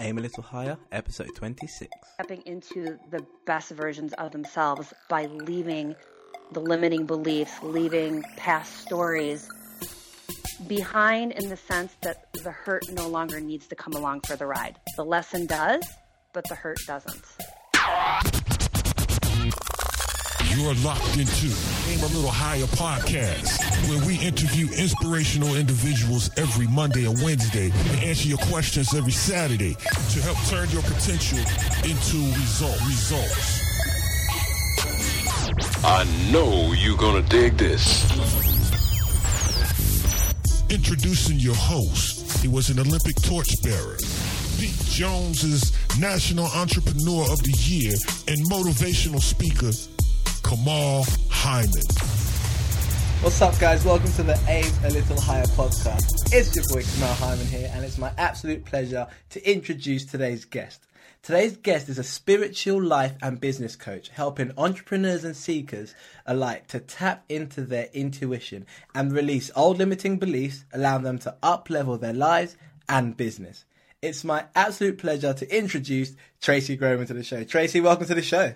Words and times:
Aim 0.00 0.16
a 0.18 0.20
Little 0.20 0.44
Higher, 0.44 0.78
episode 0.92 1.34
26. 1.34 1.90
stepping 2.14 2.42
into 2.46 2.98
the 3.10 3.26
best 3.46 3.72
versions 3.72 4.12
of 4.12 4.30
themselves 4.30 4.94
by 5.08 5.26
leaving 5.26 5.96
the 6.52 6.60
limiting 6.60 7.04
beliefs, 7.04 7.52
leaving 7.62 8.22
past 8.36 8.76
stories 8.76 9.48
behind 10.68 11.32
in 11.32 11.48
the 11.48 11.56
sense 11.56 11.96
that 12.02 12.32
the 12.44 12.52
hurt 12.52 12.84
no 12.92 13.08
longer 13.08 13.40
needs 13.40 13.66
to 13.66 13.74
come 13.74 13.92
along 13.94 14.20
for 14.20 14.36
the 14.36 14.46
ride. 14.46 14.78
The 14.96 15.04
lesson 15.04 15.46
does, 15.46 15.84
but 16.32 16.44
the 16.48 16.54
hurt 16.54 16.78
doesn't. 16.86 17.24
You're 20.56 20.74
locked 20.74 21.16
into 21.16 21.46
Aim 21.88 22.00
a 22.00 22.06
Little 22.14 22.30
Higher 22.30 22.66
podcast, 22.66 23.57
where 23.88 24.06
we 24.06 24.18
interview 24.18 24.68
inspirational 24.76 25.56
individuals 25.56 26.30
every 26.36 26.66
Monday 26.66 27.06
and 27.06 27.22
Wednesday 27.22 27.70
and 27.72 28.02
answer 28.04 28.28
your 28.28 28.38
questions 28.38 28.94
every 28.94 29.12
Saturday 29.12 29.74
to 29.74 30.20
help 30.20 30.36
turn 30.46 30.68
your 30.70 30.82
potential 30.82 31.38
into 31.84 32.18
result, 32.38 32.78
results. 32.86 33.64
I 35.82 36.04
know 36.30 36.72
you're 36.72 36.98
gonna 36.98 37.22
dig 37.22 37.56
this. 37.56 38.04
Introducing 40.68 41.38
your 41.38 41.54
host. 41.54 42.42
He 42.42 42.48
was 42.48 42.68
an 42.68 42.78
Olympic 42.78 43.16
torchbearer. 43.22 43.96
Pete 44.58 44.84
Jones 44.84 45.44
is 45.44 45.72
National 45.98 46.46
Entrepreneur 46.46 47.22
of 47.32 47.42
the 47.42 47.54
Year 47.56 47.94
and 48.28 48.38
motivational 48.50 49.20
speaker, 49.22 49.70
Kamal 50.42 51.06
Hyman. 51.30 52.07
What's 53.20 53.42
up, 53.42 53.58
guys? 53.58 53.84
Welcome 53.84 54.12
to 54.12 54.22
the 54.22 54.40
Aim 54.46 54.72
a 54.84 54.90
Little 54.90 55.20
Higher 55.20 55.44
podcast. 55.46 56.32
It's 56.32 56.54
your 56.54 56.64
boy 56.68 56.86
Kamal 56.88 57.14
Hyman 57.14 57.46
here, 57.46 57.68
and 57.74 57.84
it's 57.84 57.98
my 57.98 58.12
absolute 58.16 58.64
pleasure 58.64 59.08
to 59.30 59.50
introduce 59.50 60.04
today's 60.04 60.44
guest. 60.44 60.86
Today's 61.24 61.56
guest 61.56 61.88
is 61.88 61.98
a 61.98 62.04
spiritual 62.04 62.80
life 62.80 63.14
and 63.20 63.40
business 63.40 63.74
coach, 63.74 64.08
helping 64.08 64.52
entrepreneurs 64.56 65.24
and 65.24 65.34
seekers 65.36 65.96
alike 66.26 66.68
to 66.68 66.78
tap 66.78 67.24
into 67.28 67.62
their 67.62 67.88
intuition 67.92 68.64
and 68.94 69.12
release 69.12 69.50
old 69.56 69.78
limiting 69.78 70.20
beliefs, 70.20 70.64
allowing 70.72 71.02
them 71.02 71.18
to 71.18 71.34
up 71.42 71.68
level 71.68 71.98
their 71.98 72.14
lives 72.14 72.56
and 72.88 73.16
business. 73.16 73.64
It's 74.00 74.22
my 74.22 74.44
absolute 74.54 74.96
pleasure 74.96 75.34
to 75.34 75.56
introduce 75.56 76.12
Tracy 76.40 76.76
Groman 76.76 77.08
to 77.08 77.14
the 77.14 77.24
show. 77.24 77.42
Tracy, 77.42 77.80
welcome 77.80 78.06
to 78.06 78.14
the 78.14 78.22
show. 78.22 78.54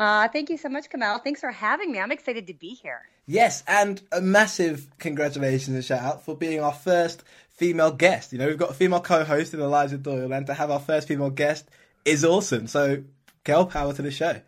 Uh, 0.00 0.26
thank 0.28 0.48
you 0.48 0.56
so 0.56 0.70
much, 0.70 0.88
Kamal. 0.88 1.18
Thanks 1.18 1.40
for 1.40 1.50
having 1.50 1.92
me. 1.92 2.00
I'm 2.00 2.10
excited 2.10 2.46
to 2.46 2.54
be 2.54 2.70
here. 2.70 3.02
Yes, 3.26 3.62
and 3.68 4.00
a 4.10 4.22
massive 4.22 4.88
congratulations 4.98 5.74
and 5.76 5.84
shout 5.84 6.00
out 6.00 6.24
for 6.24 6.34
being 6.34 6.58
our 6.60 6.72
first 6.72 7.22
female 7.50 7.92
guest. 7.92 8.32
You 8.32 8.38
know, 8.38 8.46
we've 8.46 8.56
got 8.56 8.70
a 8.70 8.74
female 8.74 9.02
co-host 9.02 9.52
in 9.52 9.60
Eliza 9.60 9.98
Doyle, 9.98 10.32
and 10.32 10.46
to 10.46 10.54
have 10.54 10.70
our 10.70 10.80
first 10.80 11.06
female 11.06 11.28
guest 11.28 11.68
is 12.06 12.24
awesome. 12.24 12.66
So, 12.66 13.04
girl 13.44 13.66
power 13.66 13.92
to 13.92 14.00
the 14.00 14.10
show. 14.10 14.40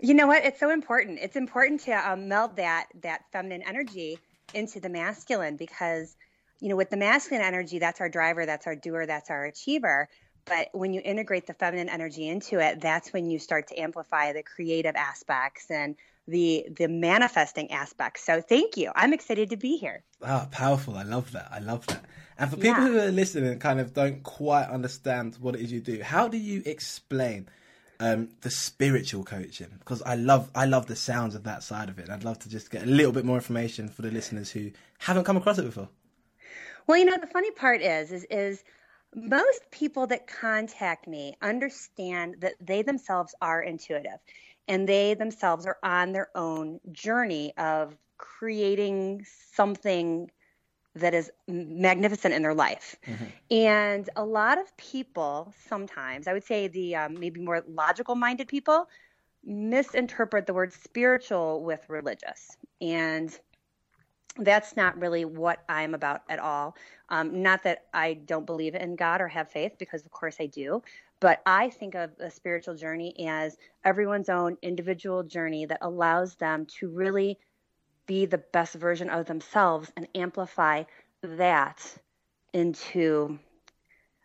You 0.00 0.14
know 0.14 0.26
what? 0.26 0.42
It's 0.42 0.58
so 0.58 0.70
important. 0.70 1.18
It's 1.20 1.36
important 1.36 1.82
to 1.82 1.92
um, 1.92 2.26
meld 2.28 2.56
that 2.56 2.86
that 3.02 3.24
feminine 3.30 3.62
energy 3.62 4.18
into 4.54 4.80
the 4.80 4.88
masculine 4.88 5.56
because, 5.56 6.16
you 6.60 6.70
know, 6.70 6.76
with 6.76 6.88
the 6.88 6.96
masculine 6.96 7.44
energy, 7.44 7.78
that's 7.78 8.00
our 8.00 8.08
driver, 8.08 8.46
that's 8.46 8.66
our 8.66 8.74
doer, 8.74 9.04
that's 9.04 9.28
our 9.28 9.44
achiever. 9.44 10.08
But 10.46 10.68
when 10.72 10.92
you 10.92 11.00
integrate 11.04 11.46
the 11.46 11.54
feminine 11.54 11.88
energy 11.88 12.28
into 12.28 12.58
it, 12.58 12.80
that's 12.80 13.12
when 13.12 13.30
you 13.30 13.38
start 13.38 13.68
to 13.68 13.78
amplify 13.80 14.32
the 14.32 14.42
creative 14.42 14.94
aspects 14.94 15.70
and 15.70 15.96
the 16.26 16.66
the 16.76 16.88
manifesting 16.88 17.70
aspects. 17.70 18.24
So 18.24 18.40
thank 18.40 18.76
you. 18.76 18.90
I'm 18.94 19.12
excited 19.12 19.50
to 19.50 19.56
be 19.56 19.76
here. 19.76 20.02
Ah, 20.22 20.48
powerful. 20.50 20.96
I 20.96 21.02
love 21.02 21.32
that. 21.32 21.48
I 21.50 21.58
love 21.58 21.86
that. 21.86 22.04
And 22.38 22.50
for 22.50 22.56
people 22.56 22.82
Yeah. 22.82 22.88
who 22.88 22.98
are 22.98 23.10
listening 23.10 23.50
and 23.50 23.60
kind 23.60 23.78
of 23.80 23.94
don't 23.94 24.22
quite 24.22 24.68
understand 24.68 25.36
what 25.40 25.54
it 25.54 25.60
is 25.60 25.72
you 25.72 25.80
do, 25.80 26.02
how 26.02 26.28
do 26.28 26.38
you 26.38 26.62
explain 26.66 27.48
um, 28.00 28.30
the 28.40 28.50
spiritual 28.50 29.22
coaching? 29.24 29.68
Because 29.78 30.02
I 30.02 30.14
love 30.16 30.50
I 30.54 30.64
love 30.66 30.86
the 30.86 30.96
sounds 30.96 31.34
of 31.34 31.44
that 31.44 31.62
side 31.62 31.88
of 31.88 31.98
it. 31.98 32.10
I'd 32.10 32.24
love 32.24 32.38
to 32.40 32.48
just 32.48 32.70
get 32.70 32.82
a 32.82 32.86
little 32.86 33.12
bit 33.12 33.24
more 33.24 33.36
information 33.36 33.88
for 33.88 34.02
the 34.02 34.10
listeners 34.10 34.50
who 34.50 34.70
haven't 34.98 35.24
come 35.24 35.36
across 35.36 35.58
it 35.58 35.64
before. 35.64 35.88
Well, 36.86 36.98
you 36.98 37.04
know, 37.06 37.16
the 37.18 37.26
funny 37.26 37.50
part 37.50 37.80
is, 37.80 38.12
is, 38.12 38.26
is 38.30 38.64
most 39.14 39.70
people 39.70 40.06
that 40.08 40.26
contact 40.26 41.06
me 41.06 41.36
understand 41.40 42.36
that 42.40 42.54
they 42.60 42.82
themselves 42.82 43.34
are 43.40 43.62
intuitive 43.62 44.18
and 44.68 44.88
they 44.88 45.14
themselves 45.14 45.66
are 45.66 45.78
on 45.82 46.12
their 46.12 46.28
own 46.34 46.80
journey 46.92 47.52
of 47.56 47.96
creating 48.18 49.24
something 49.52 50.30
that 50.96 51.12
is 51.12 51.30
magnificent 51.48 52.34
in 52.34 52.42
their 52.42 52.54
life. 52.54 52.96
And 53.50 54.08
a 54.16 54.24
lot 54.24 54.58
of 54.58 54.76
people 54.76 55.52
sometimes, 55.68 56.28
I 56.28 56.32
would 56.32 56.44
say 56.44 56.68
the 56.68 56.96
um, 56.96 57.18
maybe 57.18 57.40
more 57.40 57.64
logical 57.66 58.14
minded 58.14 58.48
people, 58.48 58.88
misinterpret 59.44 60.46
the 60.46 60.54
word 60.54 60.72
spiritual 60.72 61.62
with 61.62 61.80
religious. 61.88 62.56
And 62.80 63.36
that's 64.36 64.76
not 64.76 65.00
really 65.00 65.24
what 65.24 65.62
I'm 65.68 65.94
about 65.94 66.22
at 66.28 66.38
all. 66.38 66.76
Um, 67.08 67.42
not 67.42 67.62
that 67.64 67.84
I 67.92 68.14
don't 68.14 68.46
believe 68.46 68.74
in 68.74 68.96
God 68.96 69.20
or 69.20 69.28
have 69.28 69.50
faith, 69.50 69.72
because 69.78 70.04
of 70.04 70.10
course 70.10 70.36
I 70.40 70.46
do. 70.46 70.82
But 71.20 71.40
I 71.46 71.70
think 71.70 71.94
of 71.94 72.10
a 72.18 72.30
spiritual 72.30 72.74
journey 72.74 73.26
as 73.28 73.56
everyone's 73.84 74.28
own 74.28 74.56
individual 74.62 75.22
journey 75.22 75.66
that 75.66 75.78
allows 75.80 76.34
them 76.34 76.66
to 76.80 76.88
really 76.88 77.38
be 78.06 78.26
the 78.26 78.38
best 78.38 78.74
version 78.74 79.08
of 79.08 79.26
themselves 79.26 79.90
and 79.96 80.08
amplify 80.14 80.84
that 81.22 81.96
into 82.52 83.38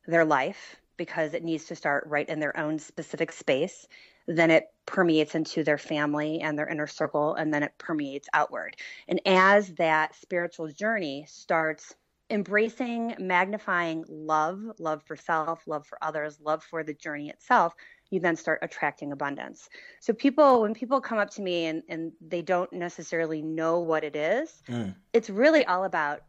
their 0.08 0.26
life 0.26 0.76
because 0.98 1.34
it 1.34 1.44
needs 1.44 1.66
to 1.66 1.76
start 1.76 2.06
right 2.08 2.28
in 2.28 2.40
their 2.40 2.58
own 2.60 2.78
specific 2.80 3.32
space. 3.32 3.88
Then 4.30 4.52
it 4.52 4.68
permeates 4.86 5.34
into 5.34 5.64
their 5.64 5.80
family 5.80 6.40
and 6.40 6.58
their 6.58 6.70
inner 6.70 6.86
circle, 6.86 7.34
and 7.34 7.52
then 7.52 7.64
it 7.64 7.74
permeates 7.80 8.30
outward. 8.32 8.76
And 9.08 9.20
as 9.26 9.74
that 9.74 10.16
spiritual 10.16 10.68
journey 10.68 11.26
starts 11.28 11.96
embracing, 12.30 13.16
magnifying 13.18 14.06
love, 14.08 14.60
love 14.78 15.02
for 15.04 15.16
self, 15.16 15.66
love 15.66 15.88
for 15.88 15.98
others, 16.04 16.40
love 16.40 16.64
for 16.64 16.84
the 16.84 16.94
journey 16.94 17.30
itself, 17.30 17.74
you 18.12 18.20
then 18.20 18.36
start 18.36 18.60
attracting 18.62 19.12
abundance. 19.12 19.68
So 20.00 20.14
people, 20.14 20.62
when 20.62 20.76
people 20.76 21.02
come 21.02 21.18
up 21.18 21.32
to 21.32 21.42
me 21.42 21.66
and, 21.66 21.82
and 21.90 22.12
they 22.22 22.44
don't 22.44 22.72
necessarily 22.72 23.42
know 23.42 23.80
what 23.80 24.04
it 24.04 24.16
is, 24.16 24.62
mm. 24.68 24.96
it's 25.12 25.32
really 25.32 25.66
all 25.66 25.86
about 25.86 26.22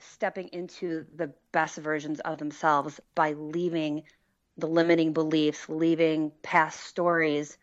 stepping 0.00 0.48
into 0.48 1.04
the 1.14 1.32
best 1.52 1.78
versions 1.78 2.18
of 2.20 2.38
themselves 2.38 3.00
by 3.14 3.32
leaving 3.32 4.02
the 4.58 4.66
limiting 4.66 5.12
beliefs, 5.12 5.68
leaving 5.68 6.32
past 6.42 6.80
stories 6.80 7.56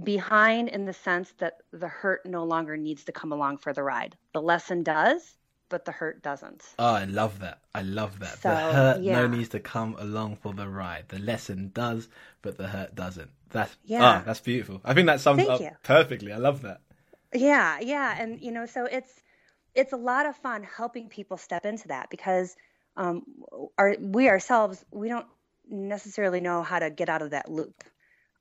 behind 0.00 0.68
in 0.68 0.84
the 0.84 0.92
sense 0.92 1.32
that 1.38 1.54
the 1.72 1.88
hurt 1.88 2.24
no 2.24 2.44
longer 2.44 2.76
needs 2.76 3.04
to 3.04 3.12
come 3.12 3.32
along 3.32 3.58
for 3.58 3.72
the 3.72 3.82
ride. 3.82 4.16
The 4.32 4.42
lesson 4.42 4.82
does, 4.82 5.36
but 5.68 5.84
the 5.84 5.92
hurt 5.92 6.22
doesn't. 6.22 6.62
Oh, 6.78 6.94
I 6.94 7.04
love 7.04 7.40
that. 7.40 7.60
I 7.74 7.82
love 7.82 8.20
that. 8.20 8.38
So, 8.38 8.50
the 8.50 8.56
hurt 8.56 9.00
yeah. 9.00 9.14
no 9.14 9.26
needs 9.26 9.48
to 9.50 9.60
come 9.60 9.96
along 9.98 10.36
for 10.36 10.52
the 10.52 10.68
ride. 10.68 11.08
The 11.08 11.18
lesson 11.18 11.70
does, 11.74 12.08
but 12.42 12.58
the 12.58 12.68
hurt 12.68 12.94
doesn't. 12.94 13.30
That's 13.50 13.74
Yeah. 13.84 14.04
ah, 14.04 14.22
that's 14.24 14.40
beautiful. 14.40 14.80
I 14.84 14.94
think 14.94 15.06
that 15.06 15.20
sums 15.20 15.38
Thank 15.38 15.50
up 15.50 15.60
you. 15.60 15.70
perfectly. 15.82 16.32
I 16.32 16.36
love 16.36 16.62
that. 16.62 16.80
Yeah, 17.32 17.78
yeah, 17.80 18.16
and 18.18 18.40
you 18.40 18.52
know, 18.52 18.66
so 18.66 18.84
it's 18.84 19.12
it's 19.74 19.92
a 19.92 19.96
lot 19.96 20.26
of 20.26 20.36
fun 20.36 20.64
helping 20.64 21.08
people 21.08 21.36
step 21.36 21.64
into 21.66 21.88
that 21.88 22.10
because 22.10 22.56
um, 22.96 23.22
our 23.76 23.96
we 24.00 24.28
ourselves 24.28 24.84
we 24.90 25.08
don't 25.08 25.26
necessarily 25.68 26.40
know 26.40 26.62
how 26.62 26.78
to 26.78 26.90
get 26.90 27.08
out 27.08 27.22
of 27.22 27.30
that 27.30 27.50
loop. 27.50 27.84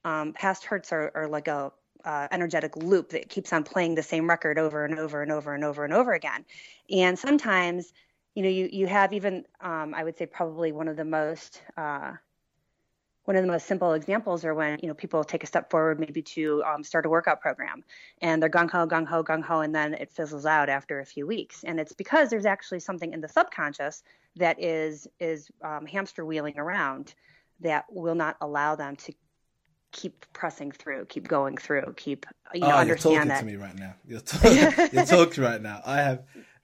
Um, 0.04 0.34
past 0.34 0.66
hurts 0.66 0.92
are, 0.94 1.12
are 1.16 1.28
like 1.28 1.48
a 1.48 1.72
uh, 2.06 2.28
energetic 2.32 2.78
loop 2.78 3.10
that 3.10 3.30
keeps 3.30 3.52
on 3.52 3.64
playing 3.64 3.96
the 3.96 4.04
same 4.04 4.30
record 4.30 4.58
over 4.58 4.86
and 4.86 4.98
over 4.98 5.22
and 5.22 5.32
over 5.32 5.54
and 5.54 5.64
over 5.64 5.84
and 5.84 5.94
over 5.94 6.14
again. 6.14 6.46
And 6.90 7.18
sometimes, 7.18 7.92
you 8.36 8.44
know, 8.44 8.50
you 8.50 8.70
you 8.72 8.88
have 8.88 9.14
even 9.14 9.46
um, 9.60 9.94
I 9.94 10.04
would 10.04 10.18
say 10.18 10.26
probably 10.26 10.72
one 10.72 10.88
of 10.88 10.96
the 10.96 11.06
most 11.06 11.62
uh, 11.76 12.14
one 13.28 13.36
of 13.36 13.44
the 13.44 13.52
most 13.52 13.68
simple 13.68 13.92
examples 13.92 14.46
are 14.46 14.54
when 14.54 14.80
you 14.82 14.88
know 14.88 14.94
people 14.94 15.22
take 15.22 15.44
a 15.44 15.48
step 15.48 15.70
forward 15.70 16.00
maybe 16.00 16.22
to 16.22 16.64
um, 16.64 16.82
start 16.82 17.06
a 17.06 17.10
workout 17.10 17.42
program 17.42 17.84
and 18.22 18.42
they're 18.42 18.50
gung 18.50 18.72
ho 18.72 18.88
gung 18.88 19.06
ho 19.06 19.22
gung 19.22 19.44
ho 19.44 19.60
and 19.60 19.76
then 19.76 19.94
it 19.94 20.10
fizzles 20.10 20.46
out 20.46 20.70
after 20.70 21.02
a 21.02 21.06
few 21.06 21.28
weeks 21.28 21.64
and 21.66 21.78
it's 21.80 21.92
because 21.92 22.30
there's 22.30 22.46
actually 22.46 22.80
something 22.80 23.12
in 23.12 23.20
the 23.20 23.28
subconscious 23.28 24.02
that 24.38 24.62
is 24.64 25.08
is 25.20 25.50
um, 25.62 25.86
hamster 25.86 26.26
wheeling 26.26 26.58
around 26.58 27.14
that 27.60 27.84
will 27.90 28.16
not 28.16 28.38
allow 28.40 28.76
them 28.76 28.96
to 28.96 29.14
keep 29.92 30.26
pressing 30.32 30.72
through 30.72 31.06
keep 31.06 31.28
going 31.28 31.58
through 31.58 31.94
keep 31.98 32.26
you 32.54 32.62
know 32.62 32.78
oh, 32.78 32.82
you're 32.82 32.96
talking 32.96 33.28
that 33.28 33.40
to 33.40 33.46
me 33.46 33.56
right 33.56 33.76
now. 33.76 33.94
You're, 34.08 34.20
talk- 34.22 34.94
you're 34.94 35.06
talking 35.06 35.44
right 35.44 35.62
now. 35.62 35.82
I 35.86 35.98
have. 35.98 36.24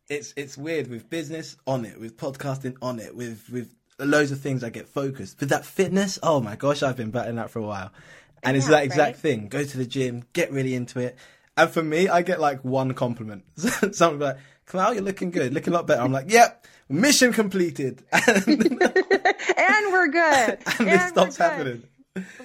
It's 0.09 0.33
it's 0.35 0.57
weird 0.57 0.87
with 0.89 1.09
business 1.09 1.55
on 1.65 1.85
it, 1.85 1.99
with 1.99 2.17
podcasting 2.17 2.75
on 2.81 2.99
it, 2.99 3.15
with 3.15 3.49
with 3.49 3.73
loads 3.99 4.31
of 4.31 4.39
things. 4.39 4.63
I 4.63 4.69
get 4.69 4.87
focused. 4.87 5.39
With 5.39 5.49
that 5.49 5.65
fitness, 5.65 6.19
oh 6.23 6.39
my 6.39 6.55
gosh, 6.55 6.83
I've 6.83 6.97
been 6.97 7.11
battling 7.11 7.35
that 7.35 7.49
for 7.49 7.59
a 7.59 7.63
while, 7.63 7.91
and 8.41 8.57
it's 8.57 8.67
that 8.67 8.83
exact 8.83 8.99
right? 8.99 9.15
thing. 9.15 9.47
Go 9.47 9.63
to 9.63 9.77
the 9.77 9.85
gym, 9.85 10.23
get 10.33 10.51
really 10.51 10.75
into 10.75 10.99
it, 10.99 11.17
and 11.57 11.69
for 11.69 11.83
me, 11.83 12.09
I 12.09 12.21
get 12.21 12.39
like 12.39 12.63
one 12.63 12.93
compliment. 12.93 13.43
Something 13.55 14.19
like, 14.19 14.37
"Kamal, 14.65 14.93
you're 14.93 15.03
looking 15.03 15.31
good, 15.31 15.53
looking 15.53 15.73
a 15.73 15.75
lot 15.75 15.87
better." 15.87 16.01
I'm 16.01 16.11
like, 16.11 16.31
"Yep." 16.31 16.67
mission 16.89 17.33
completed, 17.33 18.03
and, 18.11 18.47
and 18.47 19.93
we're 19.93 20.07
good. 20.07 20.59
and 20.79 20.87
this 20.87 21.07
stops 21.09 21.37
happening. 21.37 21.83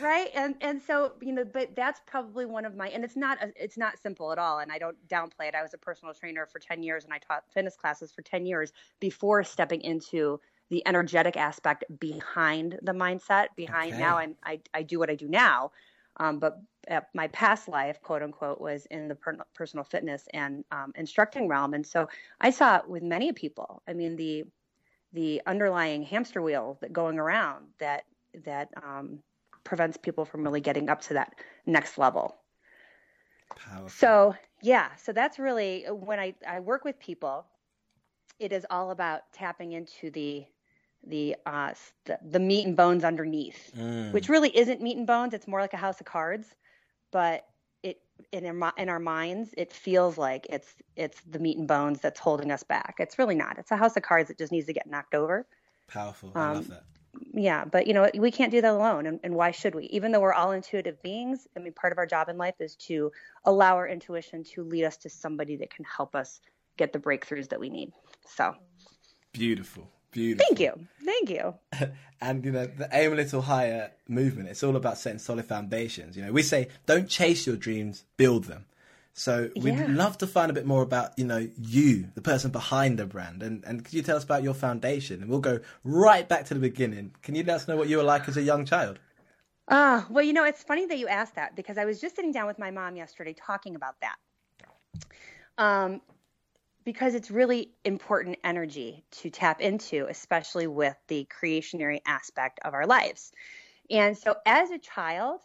right 0.01 0.31
and 0.35 0.55
and 0.63 0.81
so 0.81 1.13
you 1.21 1.31
know 1.31 1.45
but 1.45 1.77
that's 1.77 2.01
probably 2.07 2.47
one 2.47 2.65
of 2.65 2.75
my 2.75 2.89
and 2.89 3.05
it's 3.05 3.17
not 3.17 3.37
a, 3.43 3.53
it's 3.55 3.77
not 3.77 3.99
simple 3.99 4.33
at 4.33 4.39
all 4.39 4.61
and 4.61 4.73
i 4.73 4.79
don't 4.79 4.97
downplay 5.09 5.47
it 5.47 5.55
i 5.55 5.61
was 5.61 5.75
a 5.75 5.77
personal 5.77 6.15
trainer 6.15 6.47
for 6.47 6.59
10 6.59 6.83
years 6.83 7.05
and 7.05 7.13
i 7.13 7.19
taught 7.19 7.45
fitness 7.53 7.77
classes 7.77 8.11
for 8.11 8.23
10 8.23 8.47
years 8.47 8.73
before 8.99 9.45
stepping 9.45 9.83
into 9.83 10.41
the 10.71 10.87
energetic 10.87 11.37
aspect 11.37 11.85
behind 11.99 12.79
the 12.83 12.93
mindset 12.93 13.49
behind 13.57 13.91
Okay. 13.93 13.99
now 13.99 14.19
I'm, 14.19 14.37
I, 14.45 14.61
I 14.75 14.83
do 14.83 14.99
what 14.99 15.11
i 15.11 15.15
do 15.15 15.29
now. 15.29 15.73
Um, 16.19 16.39
but 16.39 16.61
my 17.15 17.29
past 17.29 17.69
life 17.69 18.01
quote 18.03 18.23
unquote 18.23 18.61
was 18.61 18.87
in 18.87 19.09
the 19.09 19.15
per- 19.15 19.39
personal 19.55 19.85
fitness 19.85 20.27
and 20.35 20.65
um, 20.73 20.93
instructing 20.97 21.49
realm. 21.49 21.75
And 21.75 21.87
so 21.87 22.09
i 22.41 22.51
saw 22.51 22.77
it 22.79 22.89
with 22.89 23.03
many 23.03 23.33
people. 23.33 23.83
I 23.89 23.93
mean 23.95 24.17
the 24.17 24.45
the 25.13 25.43
underlying 25.47 26.03
hamster 26.03 26.43
wheel 26.43 26.77
that 26.81 26.93
going 26.93 27.19
around 27.19 27.67
that 27.79 28.05
that 28.45 28.71
um, 28.83 29.21
prevents 29.65 29.97
people 29.97 30.25
from 30.25 30.43
really 30.43 30.61
getting 30.61 30.89
up 30.91 31.01
to 31.03 31.15
that 31.15 31.35
next 31.67 31.99
level. 31.99 32.37
Powerful. 33.55 33.89
so 33.89 34.35
yeah, 34.63 34.95
so 34.97 35.13
that's 35.13 35.39
really 35.39 35.85
when 35.89 36.19
I, 36.19 36.35
I 36.47 36.61
work 36.61 36.85
with 36.85 36.99
people, 36.99 37.47
it 38.39 38.53
is 38.53 38.67
all 38.71 38.91
about 38.91 39.33
tapping 39.33 39.73
into 39.73 40.11
the 40.11 40.47
the 41.09 41.37
uh 41.47 41.73
the, 42.05 42.19
the 42.23 42.41
meat 42.41 42.67
and 42.67 42.77
bones 42.77 43.05
underneath, 43.05 43.73
Mm. 43.77 44.13
which 44.13 44.29
really 44.29 44.57
isn't 44.57 44.81
meat 44.81 44.97
and 44.97 45.07
bones. 45.07 45.35
It's 45.35 45.49
more 45.49 45.61
like 45.61 45.75
a 45.75 45.79
house 45.79 46.01
of 46.01 46.07
cards, 46.07 46.55
but 47.11 47.47
it 47.83 48.01
in 48.33 48.63
our, 48.63 48.73
in 48.77 48.89
our 48.89 48.99
minds 48.99 49.55
it 49.57 49.73
feels 49.73 50.19
like 50.19 50.47
it's 50.51 50.75
it's 50.97 51.21
the 51.29 51.39
meat 51.39 51.59
and 51.59 51.69
bones 51.69 52.01
that's 52.01 52.21
holding 52.21 52.51
us 52.51 52.63
back. 52.63 52.97
It's 52.99 53.19
really 53.19 53.35
not. 53.35 53.59
It's 53.59 53.71
a 53.71 53.77
house 53.77 53.97
of 53.97 54.03
cards 54.03 54.29
that 54.29 54.39
just 54.39 54.53
needs 54.53 54.67
to 54.67 54.73
get 54.73 54.87
knocked 54.87 55.15
over. 55.15 55.47
Powerful. 55.87 56.33
I 56.35 56.41
um, 56.41 56.55
love 56.55 56.69
that. 56.69 56.85
Yeah, 57.33 57.65
but 57.65 57.87
you 57.87 57.95
know, 57.95 58.09
we 58.17 58.31
can't 58.31 58.51
do 58.51 58.61
that 58.61 58.73
alone. 58.73 59.07
And, 59.07 59.21
and 59.25 59.35
why 59.35 59.51
should 59.51 59.75
we? 59.75 59.87
Even 59.87 60.13
though 60.13 60.21
we're 60.21 60.35
all 60.35 60.53
intuitive 60.53 61.03
beings, 61.03 61.47
I 61.57 61.61
mean, 61.61 61.73
part 61.73 61.93
of 61.93 61.99
our 61.99 62.07
job 62.07 62.29
in 62.29 62.37
life 62.37 62.55
is 62.61 62.77
to 62.77 63.11
allow 63.45 63.77
our 63.77 63.89
intuition 63.89 64.45
to 64.55 64.63
lead 64.63 64.85
us 64.85 64.97
to 64.99 65.11
somebody 65.11 65.57
that 65.57 65.75
can 65.75 65.85
help 65.85 66.15
us 66.15 66.41
get 66.77 66.93
the 66.93 66.99
breakthroughs 66.99 67.49
that 67.49 67.61
we 67.61 67.71
need. 67.71 67.93
So 68.27 68.55
Beautiful. 69.33 69.91
Beautiful. 70.11 70.47
thank 70.47 70.61
you. 70.61 70.87
Thank 71.05 71.31
you. 71.31 71.55
And 72.21 72.45
you 72.45 72.51
know, 72.51 72.67
the 72.67 72.89
aim 72.91 73.13
a 73.13 73.15
little 73.15 73.43
higher 73.43 73.93
movement, 74.09 74.49
it's 74.49 74.65
all 74.65 74.75
about 74.75 74.99
setting 74.99 75.21
solid 75.21 75.45
foundations. 75.45 76.17
You 76.17 76.25
know, 76.25 76.33
we 76.33 76.43
say 76.43 76.67
don't 76.85 77.09
chase 77.09 77.47
your 77.47 77.55
dreams, 77.55 78.03
build 78.17 78.45
them. 78.45 78.65
So 79.13 79.51
we'd 79.55 79.79
Yeah. 79.79 79.87
love 79.89 80.19
to 80.19 80.27
find 80.27 80.51
a 80.51 80.55
bit 80.55 80.67
more 80.67 80.83
about, 80.83 81.17
you 81.17 81.25
know, 81.25 81.49
you, 81.57 82.09
the 82.17 82.21
person 82.21 82.51
behind 82.51 82.99
the 82.99 83.07
brand. 83.07 83.45
And 83.45 83.65
and 83.65 83.85
could 83.85 83.95
you 83.95 84.03
tell 84.03 84.17
us 84.17 84.25
about 84.25 84.43
your 84.43 84.55
foundation? 84.55 85.23
And 85.23 85.31
we'll 85.31 85.39
go 85.39 85.61
right 85.85 86.29
back 86.29 86.47
to 86.47 86.55
the 86.55 86.61
beginning. 86.61 87.15
Can 87.23 87.37
you 87.37 87.45
let 87.45 87.55
us 87.55 87.69
know 87.69 87.77
what 87.77 87.89
you 87.89 87.99
were 87.99 88.03
like 88.03 88.29
as 88.29 88.37
a 88.37 88.43
young 88.43 88.65
child? 88.65 88.99
Uh, 89.69 90.03
well, 90.11 90.25
you 90.25 90.33
know, 90.33 90.45
it's 90.45 90.65
funny 90.65 90.87
that 90.87 90.99
you 90.99 91.07
asked 91.07 91.37
that 91.37 91.55
because 91.55 91.79
I 91.79 91.85
was 91.85 92.01
just 92.01 92.17
sitting 92.17 92.33
down 92.33 92.49
with 92.49 92.59
my 92.59 92.73
mom 92.73 92.97
yesterday 92.97 93.33
talking 93.35 93.77
about 93.77 93.95
that. 94.01 94.17
Um, 95.59 96.01
because 96.89 97.15
it's 97.15 97.31
really 97.31 97.69
important 97.85 98.39
energy 98.43 99.05
to 99.11 99.29
tap 99.29 99.61
into, 99.61 100.07
especially 100.09 100.67
with 100.67 100.97
the 101.09 101.29
creationary 101.31 102.01
aspect 102.07 102.59
of 102.65 102.73
our 102.73 102.87
lives. 102.87 103.31
And 103.91 104.17
so 104.17 104.37
as 104.47 104.71
a 104.71 104.79
child, 104.79 105.41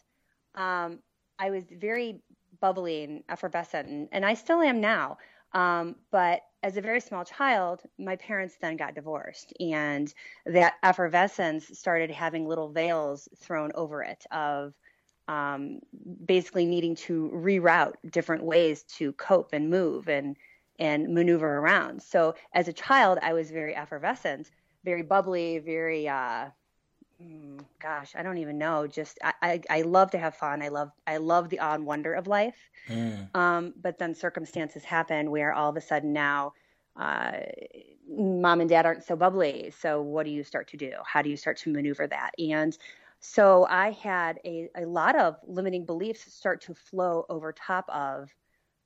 um, 0.56 1.00
I 1.38 1.50
was 1.50 1.66
very 1.70 2.22
bubbly 2.62 3.04
and 3.04 3.24
effervescent, 3.28 3.90
and, 3.90 4.08
and 4.14 4.26
I 4.26 4.36
still 4.36 4.62
am 4.62 4.80
now. 4.80 5.18
Um, 5.52 5.98
but 6.12 6.44
as 6.64 6.78
a 6.78 6.82
very 6.82 7.02
small 7.02 7.26
child, 7.26 7.82
my 8.00 8.16
parents 8.16 8.56
then 8.62 8.78
got 8.78 8.96
divorced, 8.96 9.52
and 9.60 10.14
that 10.46 10.76
effervescence 10.82 11.78
started 11.78 12.10
having 12.10 12.48
little 12.48 12.70
veils 12.70 13.28
thrown 13.38 13.74
over 13.76 14.02
it 14.02 14.24
of 14.32 14.74
um, 15.28 15.82
basically 16.26 16.66
needing 16.66 16.96
to 16.96 17.30
reroute 17.34 17.96
different 18.10 18.46
ways 18.46 18.84
to 18.84 19.12
cope 19.12 19.50
and 19.52 19.70
move 19.70 20.08
and 20.08 20.38
and 20.80 21.14
maneuver 21.14 21.58
around. 21.58 22.02
So 22.02 22.36
as 22.54 22.68
a 22.68 22.74
child, 22.74 23.20
I 23.22 23.34
was 23.34 23.52
very 23.52 23.76
effervescent, 23.76 24.50
very 24.84 25.04
bubbly, 25.04 25.60
very 25.60 26.08
uh, 26.08 26.48
mm, 27.22 27.60
gosh, 27.82 28.14
I 28.16 28.24
don't 28.24 28.38
even 28.40 28.58
know. 28.58 28.88
Just 28.88 29.20
I, 29.24 29.34
I, 29.42 29.62
I 29.70 29.82
love 29.84 30.12
to 30.12 30.18
have 30.18 30.36
fun. 30.36 30.62
I 30.62 30.70
love 30.70 30.92
I 31.06 31.18
love 31.18 31.50
the 31.50 31.60
awe 31.60 31.76
and 31.76 31.86
wonder 31.86 32.14
of 32.14 32.28
life. 32.28 32.58
Um, 33.34 33.74
but 33.82 33.98
then 33.98 34.14
circumstances 34.14 34.84
happen 34.84 35.32
where 35.32 35.54
all 35.54 35.70
of 35.70 35.78
a 35.78 35.82
sudden 35.82 36.14
now 36.14 36.54
uh, 36.96 37.32
mom 38.08 38.62
and 38.62 38.70
dad 38.70 38.86
aren't 38.86 39.04
so 39.04 39.16
bubbly. 39.16 39.72
So 39.80 40.02
what 40.02 40.26
do 40.26 40.32
you 40.32 40.44
start 40.44 40.68
to 40.70 40.78
do? 40.78 40.92
How 41.06 41.22
do 41.22 41.30
you 41.30 41.38
start 41.38 41.58
to 41.60 41.72
maneuver 41.72 42.08
that? 42.08 42.32
And 42.38 42.78
so 43.20 43.66
I 43.70 43.92
had 43.92 44.40
a, 44.44 44.70
a 44.76 44.86
lot 44.86 45.16
of 45.16 45.38
limiting 45.48 45.86
beliefs 45.86 46.32
start 46.34 46.62
to 46.64 46.74
flow 46.74 47.26
over 47.30 47.54
top 47.54 47.88
of 47.90 48.30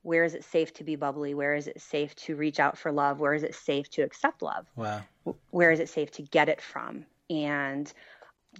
where 0.08 0.24
is 0.24 0.34
it 0.34 0.44
safe 0.46 0.74
to 0.74 0.86
be 0.86 0.96
bubbly? 0.96 1.34
Where 1.34 1.54
is 1.54 1.68
it 1.68 1.82
safe 1.82 2.16
to 2.16 2.38
reach 2.38 2.62
out 2.62 2.78
for 2.78 2.94
love? 2.94 3.20
Where 3.20 3.34
is 3.34 3.44
it 3.44 3.54
safe 3.54 3.90
to 3.92 4.04
accept 4.04 4.42
love? 4.42 4.66
Wow. 4.78 5.02
where 5.52 5.70
is 5.72 5.82
it 5.82 5.90
safe 5.90 6.12
to 6.12 6.22
get 6.22 6.48
it 6.48 6.62
from 6.62 7.06
and 7.30 7.92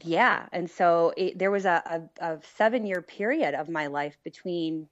yeah 0.04 0.48
and 0.52 0.70
so 0.70 1.14
it, 1.16 1.40
there 1.40 1.50
was 1.50 1.66
a, 1.66 1.82
a, 2.20 2.26
a 2.34 2.40
seven 2.58 2.86
year 2.86 3.02
period 3.02 3.54
of 3.54 3.70
my 3.70 3.88
life 3.88 4.18
between 4.26 4.88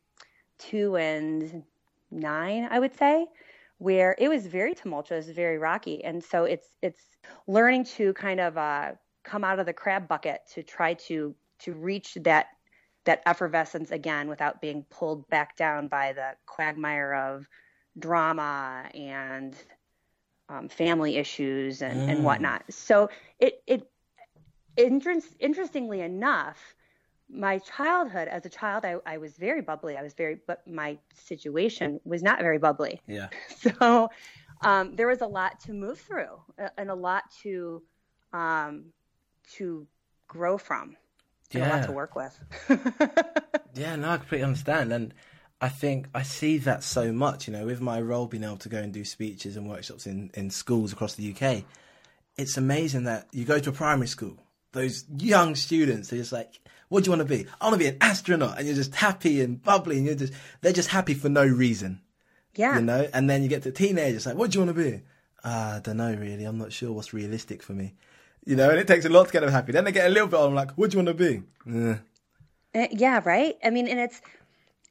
two 0.58 0.96
and 0.96 1.64
nine 2.12 2.66
i 2.72 2.80
would 2.80 2.96
say 2.98 3.28
where 3.80 4.16
it 4.18 4.30
was 4.30 4.48
very 4.48 4.74
tumultuous 4.74 5.28
very 5.28 5.58
rocky 5.58 6.04
and 6.06 6.24
so 6.24 6.46
it's 6.46 6.68
it's 6.82 7.02
learning 7.48 7.84
to 7.84 8.14
kind 8.14 8.40
of 8.40 8.58
uh, 8.58 8.92
come 9.24 9.44
out 9.44 9.60
of 9.60 9.66
the 9.66 9.74
crab 9.74 10.08
bucket 10.08 10.40
to 10.54 10.64
try 10.64 10.94
to 10.94 11.36
to 11.60 11.74
reach 11.74 12.18
that 12.22 12.48
that 13.06 13.22
effervescence 13.26 13.92
again 13.92 14.28
without 14.28 14.62
being 14.62 14.84
pulled 14.90 15.28
back 15.30 15.56
down 15.56 15.88
by 15.88 16.14
the 16.14 16.32
quagmire 16.46 17.14
of 17.14 17.48
drama 17.98 18.84
and 18.94 19.56
um, 20.50 20.68
family 20.70 21.18
issues 21.18 21.82
and, 21.82 22.10
and 22.10 22.24
whatnot. 22.24 22.64
So 22.70 23.10
it 23.40 23.64
it 23.66 23.90
interest, 24.78 25.36
interestingly 25.40 26.02
enough, 26.02 26.76
my 27.30 27.58
childhood 27.60 28.28
as 28.28 28.46
a 28.46 28.50
child, 28.50 28.86
I, 28.86 28.98
I 29.06 29.18
was 29.18 29.36
very 29.38 29.62
bubbly. 29.62 29.98
I 29.98 30.04
was 30.04 30.14
very, 30.14 30.38
but 30.46 30.68
my 30.68 30.98
situation 31.14 32.00
was 32.04 32.22
not 32.22 32.40
very 32.40 32.60
bubbly. 32.60 33.02
Yeah. 33.08 33.30
So 33.80 34.10
um, 34.62 34.96
there 34.96 35.08
was 35.08 35.22
a 35.22 35.28
lot 35.28 35.60
to 35.62 35.74
move 35.74 36.00
through 36.00 36.40
and 36.78 36.90
a 36.90 36.96
lot 36.96 37.24
to 37.44 37.82
um, 38.32 38.86
to 39.54 39.88
grow 40.28 40.58
from. 40.58 40.96
And 41.54 41.64
a 41.64 41.68
lot 41.68 41.76
Yeah. 41.82 41.86
to 41.86 41.92
work 41.92 42.16
with. 42.16 42.40
Yeah, 43.76 43.98
no, 43.98 44.10
I 44.12 44.18
completely 44.18 44.46
understand. 44.46 44.94
And 44.94 45.14
I 45.60 45.68
think 45.70 46.08
I 46.16 46.24
see 46.24 46.58
that 46.60 46.82
so 46.84 47.12
much, 47.12 47.46
you 47.48 47.54
know, 47.54 47.66
with 47.66 47.82
my 47.82 48.00
role 48.00 48.26
being 48.26 48.46
able 48.46 48.58
to 48.58 48.70
go 48.70 48.78
and 48.78 48.94
do 48.94 49.04
speeches 49.04 49.58
and 49.58 49.70
workshops 49.70 50.08
in, 50.08 50.32
in 50.34 50.50
schools 50.50 50.94
across 50.94 51.16
the 51.16 51.34
UK. 51.36 51.64
It's 52.38 52.56
amazing 52.58 53.04
that 53.04 53.28
you 53.34 53.44
go 53.46 53.60
to 53.60 53.70
a 53.70 53.74
primary 53.74 54.08
school, 54.08 54.38
those 54.72 55.06
young 55.18 55.56
students 55.56 56.12
are 56.14 56.18
just 56.18 56.32
like, 56.32 56.60
what 56.90 57.04
do 57.04 57.10
you 57.12 57.18
want 57.18 57.28
to 57.28 57.36
be? 57.36 57.48
I 57.60 57.66
want 57.66 57.74
to 57.74 57.80
be 57.80 57.88
an 57.88 57.98
astronaut. 58.02 58.58
And 58.58 58.66
you're 58.68 58.76
just 58.76 58.96
happy 58.96 59.42
and 59.42 59.62
bubbly 59.62 59.98
and 59.98 60.06
you're 60.06 60.16
just, 60.16 60.34
they're 60.62 60.74
just 60.74 60.90
happy 60.90 61.14
for 61.14 61.30
no 61.30 61.46
reason, 61.46 62.02
yeah. 62.56 62.76
you 62.76 62.82
know? 62.82 63.08
And 63.14 63.30
then 63.30 63.44
you 63.44 63.50
get 63.50 63.64
to 63.64 63.72
teenagers, 63.72 64.26
like, 64.26 64.36
what 64.36 64.52
do 64.52 64.60
you 64.60 64.66
want 64.66 64.78
to 64.78 64.84
be? 64.84 65.02
Uh, 65.44 65.76
I 65.76 65.82
don't 65.84 65.98
know 65.98 66.14
really. 66.14 66.46
I'm 66.46 66.58
not 66.58 66.72
sure 66.74 66.92
what's 66.92 67.14
realistic 67.14 67.62
for 67.64 67.74
me. 67.74 67.94
You 68.46 68.56
know, 68.56 68.70
and 68.70 68.80
it 68.80 68.88
takes 68.88 69.06
a 69.06 69.10
lot 69.10 69.26
to 69.28 69.34
get 69.34 69.42
them 69.42 69.52
happy. 69.52 69.72
Then 69.72 69.86
they 69.86 69.92
get 69.92 70.06
a 70.06 70.10
little 70.10 70.28
bit 70.28 70.40
on, 70.40 70.54
like, 70.54 70.72
what 70.74 70.92
do 70.92 70.98
you 70.98 71.04
want 71.04 71.18
to 71.18 71.24
be? 71.26 71.42
Eh. 71.68 71.96
Uh, 72.76 72.88
yeah, 72.92 73.22
right. 73.26 73.56
I 73.64 73.70
mean, 73.72 73.88
and 73.88 74.00
it's 74.00 74.22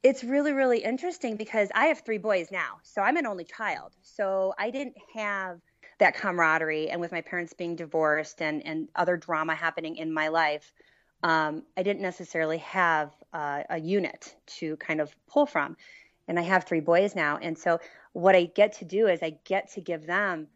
it's 0.03 0.25
really 0.25 0.53
really 0.53 0.79
interesting 0.85 1.37
because 1.37 1.71
I 1.75 1.87
have 1.87 2.01
three 2.01 2.19
boys 2.19 2.51
now, 2.51 2.79
so 2.83 3.01
I'm 3.01 3.17
an 3.17 3.27
only 3.27 3.45
child. 3.45 3.93
So 4.03 4.55
I 4.59 4.71
didn't 4.71 4.97
have 5.15 5.61
that 5.99 6.17
camaraderie, 6.17 6.91
and 6.91 7.01
with 7.01 7.13
my 7.13 7.21
parents 7.21 7.53
being 7.53 7.77
divorced 7.77 8.43
and 8.43 8.67
and 8.67 8.89
other 8.97 9.17
drama 9.17 9.55
happening 9.55 9.97
in 9.97 10.13
my 10.13 10.29
life, 10.29 10.73
um, 11.23 11.63
I 11.77 11.83
didn't 11.83 12.03
necessarily 12.03 12.59
have 12.59 13.13
uh, 13.33 13.63
a 13.71 13.79
unit 13.79 14.35
to 14.59 14.77
kind 14.79 15.01
of 15.01 15.15
pull 15.29 15.47
from. 15.47 15.77
And 16.27 16.39
I 16.39 16.43
have 16.43 16.65
three 16.65 16.81
boys 16.81 17.15
now, 17.15 17.39
and 17.41 17.57
so 17.57 17.79
what 18.15 18.35
I 18.35 18.45
get 18.45 18.73
to 18.79 18.87
do 18.87 19.09
is 19.09 19.23
I 19.23 19.37
get 19.45 19.73
to 19.73 19.83
give 19.83 20.07
them 20.07 20.49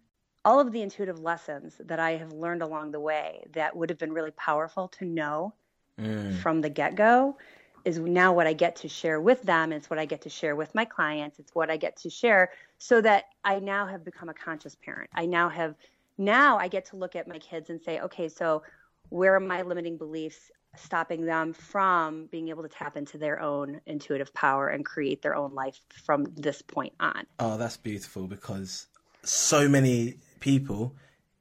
all 0.48 0.60
of 0.60 0.72
the 0.72 0.80
intuitive 0.80 1.20
lessons 1.20 1.78
that 1.78 2.00
I 2.00 2.12
have 2.12 2.32
learned 2.32 2.62
along 2.62 2.92
the 2.92 3.00
way 3.00 3.44
that 3.52 3.76
would 3.76 3.90
have 3.90 3.98
been 3.98 4.14
really 4.14 4.30
powerful 4.30 4.88
to 4.98 5.04
know 5.04 5.52
mm. 6.00 6.34
from 6.38 6.62
the 6.62 6.70
get 6.70 6.94
go 6.94 7.36
is 7.84 7.98
now 7.98 8.32
what 8.32 8.46
I 8.46 8.54
get 8.54 8.76
to 8.76 8.88
share 8.88 9.20
with 9.20 9.42
them. 9.42 9.74
It's 9.74 9.90
what 9.90 9.98
I 9.98 10.06
get 10.06 10.22
to 10.22 10.30
share 10.30 10.56
with 10.56 10.74
my 10.74 10.86
clients. 10.86 11.38
It's 11.38 11.54
what 11.54 11.68
I 11.68 11.76
get 11.76 11.98
to 11.98 12.08
share 12.08 12.48
so 12.78 13.02
that 13.02 13.24
I 13.44 13.58
now 13.58 13.84
have 13.88 14.06
become 14.06 14.30
a 14.30 14.34
conscious 14.34 14.74
parent. 14.74 15.10
I 15.14 15.26
now 15.26 15.50
have, 15.50 15.74
now 16.16 16.56
I 16.56 16.68
get 16.68 16.86
to 16.86 16.96
look 16.96 17.14
at 17.14 17.28
my 17.28 17.38
kids 17.38 17.68
and 17.68 17.78
say, 17.82 18.00
okay, 18.00 18.30
so 18.30 18.62
where 19.10 19.34
are 19.34 19.40
my 19.40 19.60
limiting 19.60 19.98
beliefs 19.98 20.50
stopping 20.76 21.26
them 21.26 21.52
from 21.52 22.24
being 22.32 22.48
able 22.48 22.62
to 22.62 22.70
tap 22.70 22.96
into 22.96 23.18
their 23.18 23.38
own 23.38 23.82
intuitive 23.84 24.32
power 24.32 24.68
and 24.68 24.82
create 24.82 25.20
their 25.20 25.34
own 25.34 25.54
life 25.54 25.78
from 26.06 26.24
this 26.36 26.62
point 26.62 26.94
on? 27.00 27.26
Oh, 27.38 27.58
that's 27.58 27.76
beautiful 27.76 28.26
because 28.26 28.86
so 29.22 29.68
many 29.68 30.16
people 30.40 30.94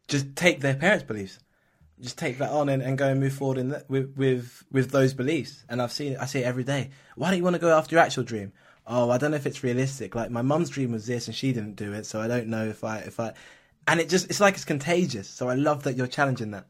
just 0.08 0.36
take 0.36 0.62
their 0.62 0.76
parents' 0.76 1.04
beliefs, 1.04 1.40
just 2.00 2.18
take 2.18 2.38
that 2.38 2.52
on 2.52 2.70
and, 2.70 2.82
and 2.82 2.98
go 2.98 3.10
and 3.10 3.20
move 3.20 3.34
forward 3.34 3.58
in 3.58 3.76
with 3.88 4.16
with 4.16 4.64
with 4.72 4.92
those 4.92 5.14
beliefs. 5.14 5.64
And 5.70 5.82
I've 5.82 5.92
seen 5.92 6.14
it. 6.14 6.20
I 6.20 6.26
see 6.26 6.40
it 6.40 6.46
every 6.46 6.64
day. 6.64 6.92
Why 7.16 7.30
don't 7.30 7.38
you 7.38 7.44
want 7.44 7.56
to 7.56 7.62
go 7.62 7.76
after 7.76 7.96
your 7.96 8.04
actual 8.04 8.24
dream? 8.24 8.54
Oh, 8.86 9.10
I 9.10 9.18
don't 9.18 9.32
know 9.32 9.38
if 9.38 9.46
it's 9.46 9.64
realistic. 9.64 10.16
Like 10.16 10.32
my 10.32 10.42
mum's 10.42 10.70
dream 10.70 10.92
was 10.92 11.08
this, 11.08 11.28
and 11.28 11.36
she 11.36 11.52
didn't 11.52 11.76
do 11.76 11.94
it, 11.94 12.06
so 12.06 12.22
I 12.22 12.28
don't 12.28 12.48
know 12.48 12.66
if 12.68 12.84
I 12.84 13.00
if 13.00 13.20
I. 13.20 13.34
And 13.88 14.00
it 14.00 14.10
just 14.10 14.30
it's 14.30 14.40
like 14.40 14.56
it's 14.56 14.66
contagious. 14.66 15.28
So 15.28 15.50
I 15.50 15.56
love 15.56 15.84
that 15.84 15.96
you're 15.96 16.08
challenging 16.08 16.52
that. 16.52 16.68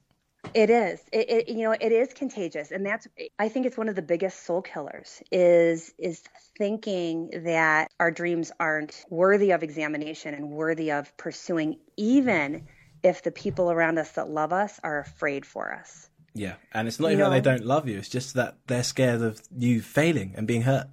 It 0.54 0.70
is. 0.70 1.02
It, 1.12 1.30
it, 1.30 1.50
you 1.50 1.64
know, 1.64 1.72
it 1.72 1.92
is 1.92 2.14
contagious, 2.14 2.72
and 2.72 2.86
that's. 2.86 3.08
I 3.38 3.50
think 3.50 3.66
it's 3.66 3.78
one 3.78 3.90
of 3.90 3.96
the 3.96 4.02
biggest 4.02 4.46
soul 4.46 4.62
killers. 4.62 5.22
Is 5.32 5.94
is 5.98 6.24
thinking 6.58 7.30
that 7.46 7.92
our 8.00 8.12
dreams 8.12 8.52
aren't 8.60 9.06
worthy 9.10 9.52
of 9.52 9.64
examination 9.64 10.34
and 10.34 10.50
worthy 10.50 10.92
of 10.92 11.16
pursuing, 11.18 11.80
even 11.96 12.68
if 13.04 13.24
the 13.24 13.32
people 13.32 13.72
around 13.72 14.00
us 14.00 14.12
that 14.12 14.30
love 14.30 14.54
us 14.54 14.80
are 14.84 15.00
afraid 15.00 15.46
for 15.46 15.74
us. 15.74 16.10
Yeah, 16.34 16.56
and 16.74 16.88
it's 16.88 17.00
not 17.00 17.08
You 17.08 17.14
even 17.14 17.32
that 17.32 17.44
they 17.44 17.50
don't 17.52 17.66
love 17.66 17.88
you; 17.88 17.98
it's 17.98 18.10
just 18.10 18.34
that 18.36 18.58
they're 18.68 18.84
scared 18.84 19.22
of 19.22 19.42
you 19.56 19.82
failing 19.82 20.34
and 20.36 20.48
being 20.48 20.64
hurt. 20.64 20.88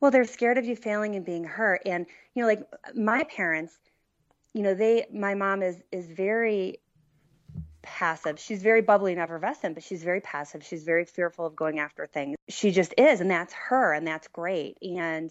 Well, 0.00 0.10
they're 0.10 0.24
scared 0.24 0.58
of 0.58 0.64
you 0.66 0.76
failing 0.76 1.14
and 1.14 1.24
being 1.24 1.44
hurt. 1.44 1.82
And, 1.86 2.06
you 2.34 2.42
know, 2.42 2.48
like 2.48 2.62
my 2.94 3.24
parents, 3.24 3.74
you 4.52 4.62
know, 4.62 4.74
they, 4.74 5.06
my 5.12 5.34
mom 5.34 5.62
is, 5.62 5.82
is 5.90 6.06
very 6.06 6.80
passive. 7.86 8.38
She's 8.38 8.62
very 8.62 8.82
bubbly 8.82 9.12
and 9.12 9.20
effervescent, 9.20 9.74
but 9.74 9.82
she's 9.82 10.02
very 10.02 10.20
passive. 10.20 10.64
She's 10.64 10.84
very 10.84 11.04
fearful 11.04 11.46
of 11.46 11.56
going 11.56 11.78
after 11.78 12.06
things. 12.06 12.36
She 12.48 12.70
just 12.70 12.92
is. 12.98 13.20
And 13.20 13.30
that's 13.30 13.54
her. 13.54 13.92
And 13.94 14.06
that's 14.06 14.28
great. 14.28 14.76
And, 14.82 15.30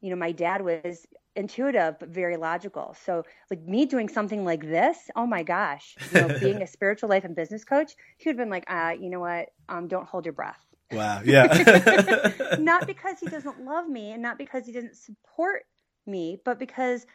you 0.00 0.10
know, 0.10 0.16
my 0.16 0.32
dad 0.32 0.62
was 0.62 1.06
intuitive, 1.36 1.98
but 2.00 2.08
very 2.08 2.36
logical. 2.36 2.96
So, 3.04 3.24
like 3.50 3.62
me 3.62 3.86
doing 3.86 4.08
something 4.08 4.44
like 4.44 4.62
this, 4.62 4.96
oh 5.14 5.26
my 5.26 5.42
gosh, 5.42 5.96
you 6.12 6.20
know, 6.20 6.38
being 6.38 6.62
a 6.62 6.66
spiritual 6.76 7.08
life 7.08 7.24
and 7.24 7.36
business 7.36 7.64
coach, 7.64 7.92
he 8.18 8.28
would 8.28 8.38
have 8.38 8.44
been 8.44 8.50
like, 8.50 8.64
uh, 8.68 8.94
you 8.98 9.10
know 9.10 9.20
what? 9.20 9.50
Um, 9.68 9.88
don't 9.88 10.06
hold 10.06 10.26
your 10.26 10.32
breath 10.32 10.64
Wow. 10.94 11.22
Yeah. 11.24 12.32
not 12.58 12.86
because 12.86 13.18
he 13.20 13.26
doesn't 13.26 13.64
love 13.64 13.88
me 13.88 14.12
and 14.12 14.22
not 14.22 14.38
because 14.38 14.66
he 14.66 14.72
doesn't 14.72 14.96
support 14.96 15.64
me, 16.06 16.40
but 16.44 16.58
because 16.58 17.06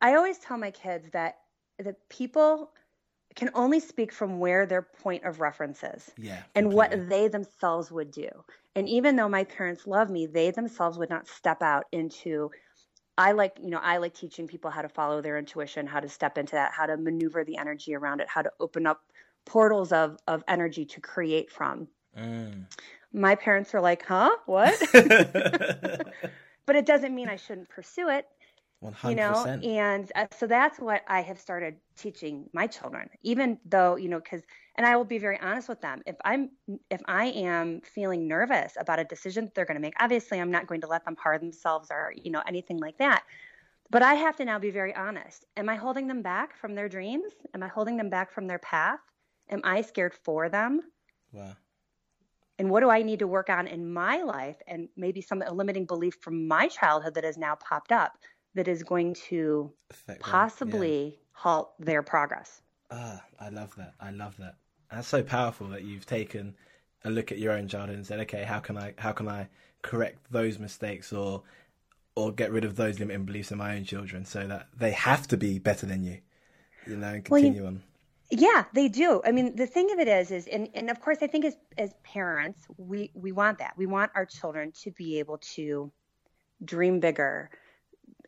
I 0.00 0.14
always 0.14 0.38
tell 0.38 0.58
my 0.58 0.70
kids 0.70 1.08
that 1.12 1.38
the 1.78 1.94
people 2.08 2.70
can 3.36 3.50
only 3.54 3.78
speak 3.78 4.12
from 4.12 4.38
where 4.38 4.66
their 4.66 4.82
point 4.82 5.24
of 5.24 5.40
reference 5.40 5.84
is 5.84 6.10
yeah. 6.16 6.42
and 6.54 6.72
what 6.72 7.08
they 7.08 7.28
themselves 7.28 7.92
would 7.92 8.10
do. 8.10 8.28
And 8.74 8.88
even 8.88 9.14
though 9.16 9.28
my 9.28 9.44
parents 9.44 9.86
love 9.86 10.10
me, 10.10 10.26
they 10.26 10.50
themselves 10.50 10.98
would 10.98 11.10
not 11.10 11.28
step 11.28 11.62
out 11.62 11.84
into 11.92 12.50
I 13.18 13.32
like, 13.32 13.56
you 13.62 13.70
know, 13.70 13.80
I 13.82 13.96
like 13.96 14.14
teaching 14.14 14.46
people 14.46 14.70
how 14.70 14.82
to 14.82 14.88
follow 14.88 15.22
their 15.22 15.38
intuition, 15.38 15.86
how 15.86 16.00
to 16.00 16.08
step 16.08 16.36
into 16.36 16.52
that, 16.52 16.72
how 16.72 16.86
to 16.86 16.96
maneuver 16.96 17.44
the 17.44 17.56
energy 17.56 17.94
around 17.94 18.20
it, 18.20 18.28
how 18.28 18.42
to 18.42 18.50
open 18.60 18.86
up 18.86 19.00
portals 19.46 19.92
of 19.92 20.18
of 20.26 20.42
energy 20.48 20.84
to 20.84 21.00
create 21.00 21.50
from. 21.50 21.88
Mm. 22.18 22.66
My 23.12 23.34
parents 23.34 23.74
are 23.74 23.80
like, 23.80 24.04
"Huh? 24.04 24.30
What?" 24.44 24.78
but 24.92 26.76
it 26.76 26.84
doesn't 26.84 27.14
mean 27.14 27.28
I 27.28 27.36
shouldn't 27.36 27.70
pursue 27.70 28.10
it, 28.10 28.26
One 28.80 28.94
you 29.02 29.14
know. 29.14 29.48
And 29.62 30.10
uh, 30.14 30.26
so 30.38 30.46
that's 30.46 30.78
what 30.78 31.02
I 31.08 31.22
have 31.22 31.40
started 31.40 31.76
teaching 31.96 32.48
my 32.52 32.66
children, 32.66 33.08
even 33.22 33.58
though 33.64 33.96
you 33.96 34.08
know, 34.08 34.18
because 34.20 34.42
and 34.76 34.86
I 34.86 34.96
will 34.96 35.04
be 35.04 35.18
very 35.18 35.40
honest 35.40 35.68
with 35.68 35.80
them. 35.80 36.02
If 36.06 36.16
I'm 36.24 36.50
if 36.90 37.00
I 37.06 37.26
am 37.26 37.80
feeling 37.82 38.28
nervous 38.28 38.76
about 38.78 38.98
a 38.98 39.04
decision 39.04 39.46
that 39.46 39.54
they're 39.54 39.64
going 39.64 39.76
to 39.76 39.80
make, 39.80 39.94
obviously 40.00 40.40
I'm 40.40 40.50
not 40.50 40.66
going 40.66 40.82
to 40.82 40.86
let 40.88 41.04
them 41.04 41.16
harm 41.16 41.40
themselves 41.40 41.88
or 41.90 42.12
you 42.16 42.30
know 42.30 42.42
anything 42.46 42.78
like 42.78 42.98
that. 42.98 43.24
But 43.90 44.02
I 44.02 44.14
have 44.14 44.36
to 44.36 44.44
now 44.44 44.58
be 44.58 44.70
very 44.70 44.94
honest. 44.94 45.44
Am 45.56 45.68
I 45.68 45.76
holding 45.76 46.06
them 46.08 46.22
back 46.22 46.56
from 46.56 46.74
their 46.74 46.88
dreams? 46.88 47.32
Am 47.54 47.62
I 47.62 47.68
holding 47.68 47.96
them 47.96 48.10
back 48.10 48.32
from 48.32 48.46
their 48.46 48.58
path? 48.60 49.00
Am 49.50 49.60
I 49.64 49.82
scared 49.82 50.14
for 50.14 50.48
them? 50.48 50.82
Wow. 51.32 51.56
and 52.58 52.70
what 52.70 52.80
do 52.80 52.90
I 52.90 53.02
need 53.02 53.18
to 53.20 53.26
work 53.26 53.50
on 53.50 53.66
in 53.66 53.92
my 53.92 54.22
life 54.22 54.56
and 54.66 54.88
maybe 54.96 55.20
some 55.20 55.42
limiting 55.52 55.84
belief 55.86 56.16
from 56.20 56.48
my 56.48 56.68
childhood 56.68 57.14
that 57.14 57.24
has 57.24 57.36
now 57.36 57.54
popped 57.56 57.92
up 57.92 58.16
that 58.56 58.68
is 58.68 58.82
going 58.82 59.14
to 59.28 59.70
possibly 60.18 61.18
halt 61.32 61.72
their 61.78 62.02
progress. 62.02 62.62
Ah, 62.90 63.22
I 63.38 63.50
love 63.50 63.74
that. 63.76 63.94
I 64.00 64.10
love 64.10 64.36
that. 64.38 64.56
That's 64.90 65.08
so 65.08 65.22
powerful 65.22 65.68
that 65.68 65.84
you've 65.84 66.06
taken 66.06 66.54
a 67.04 67.10
look 67.10 67.30
at 67.30 67.38
your 67.38 67.52
own 67.52 67.68
childhood 67.68 67.96
and 67.96 68.06
said, 68.06 68.20
okay, 68.20 68.42
how 68.44 68.58
can 68.58 68.76
I 68.76 68.94
how 68.98 69.12
can 69.12 69.28
I 69.28 69.48
correct 69.82 70.18
those 70.30 70.58
mistakes 70.58 71.12
or 71.12 71.42
or 72.14 72.32
get 72.32 72.50
rid 72.50 72.64
of 72.64 72.76
those 72.76 72.98
limiting 72.98 73.24
beliefs 73.26 73.52
in 73.52 73.58
my 73.58 73.76
own 73.76 73.84
children 73.84 74.24
so 74.24 74.46
that 74.46 74.68
they 74.76 74.92
have 74.92 75.28
to 75.28 75.36
be 75.36 75.58
better 75.58 75.84
than 75.86 76.02
you, 76.02 76.18
you 76.86 76.96
know, 76.96 77.08
and 77.08 77.28
Well, 77.28 77.38
you- 77.40 77.50
continue 77.50 77.66
on. 77.66 77.82
Yeah, 78.30 78.64
they 78.72 78.88
do. 78.88 79.22
I 79.24 79.30
mean, 79.30 79.54
the 79.54 79.68
thing 79.68 79.92
of 79.92 80.00
it 80.00 80.08
is, 80.08 80.32
is 80.32 80.48
and, 80.48 80.68
and 80.74 80.90
of 80.90 81.00
course, 81.00 81.18
I 81.22 81.28
think 81.28 81.44
as 81.44 81.56
as 81.78 81.94
parents, 82.02 82.66
we 82.76 83.12
we 83.14 83.30
want 83.30 83.58
that. 83.58 83.74
We 83.76 83.86
want 83.86 84.10
our 84.16 84.26
children 84.26 84.72
to 84.82 84.90
be 84.90 85.20
able 85.20 85.38
to 85.54 85.92
dream 86.64 86.98
bigger. 86.98 87.50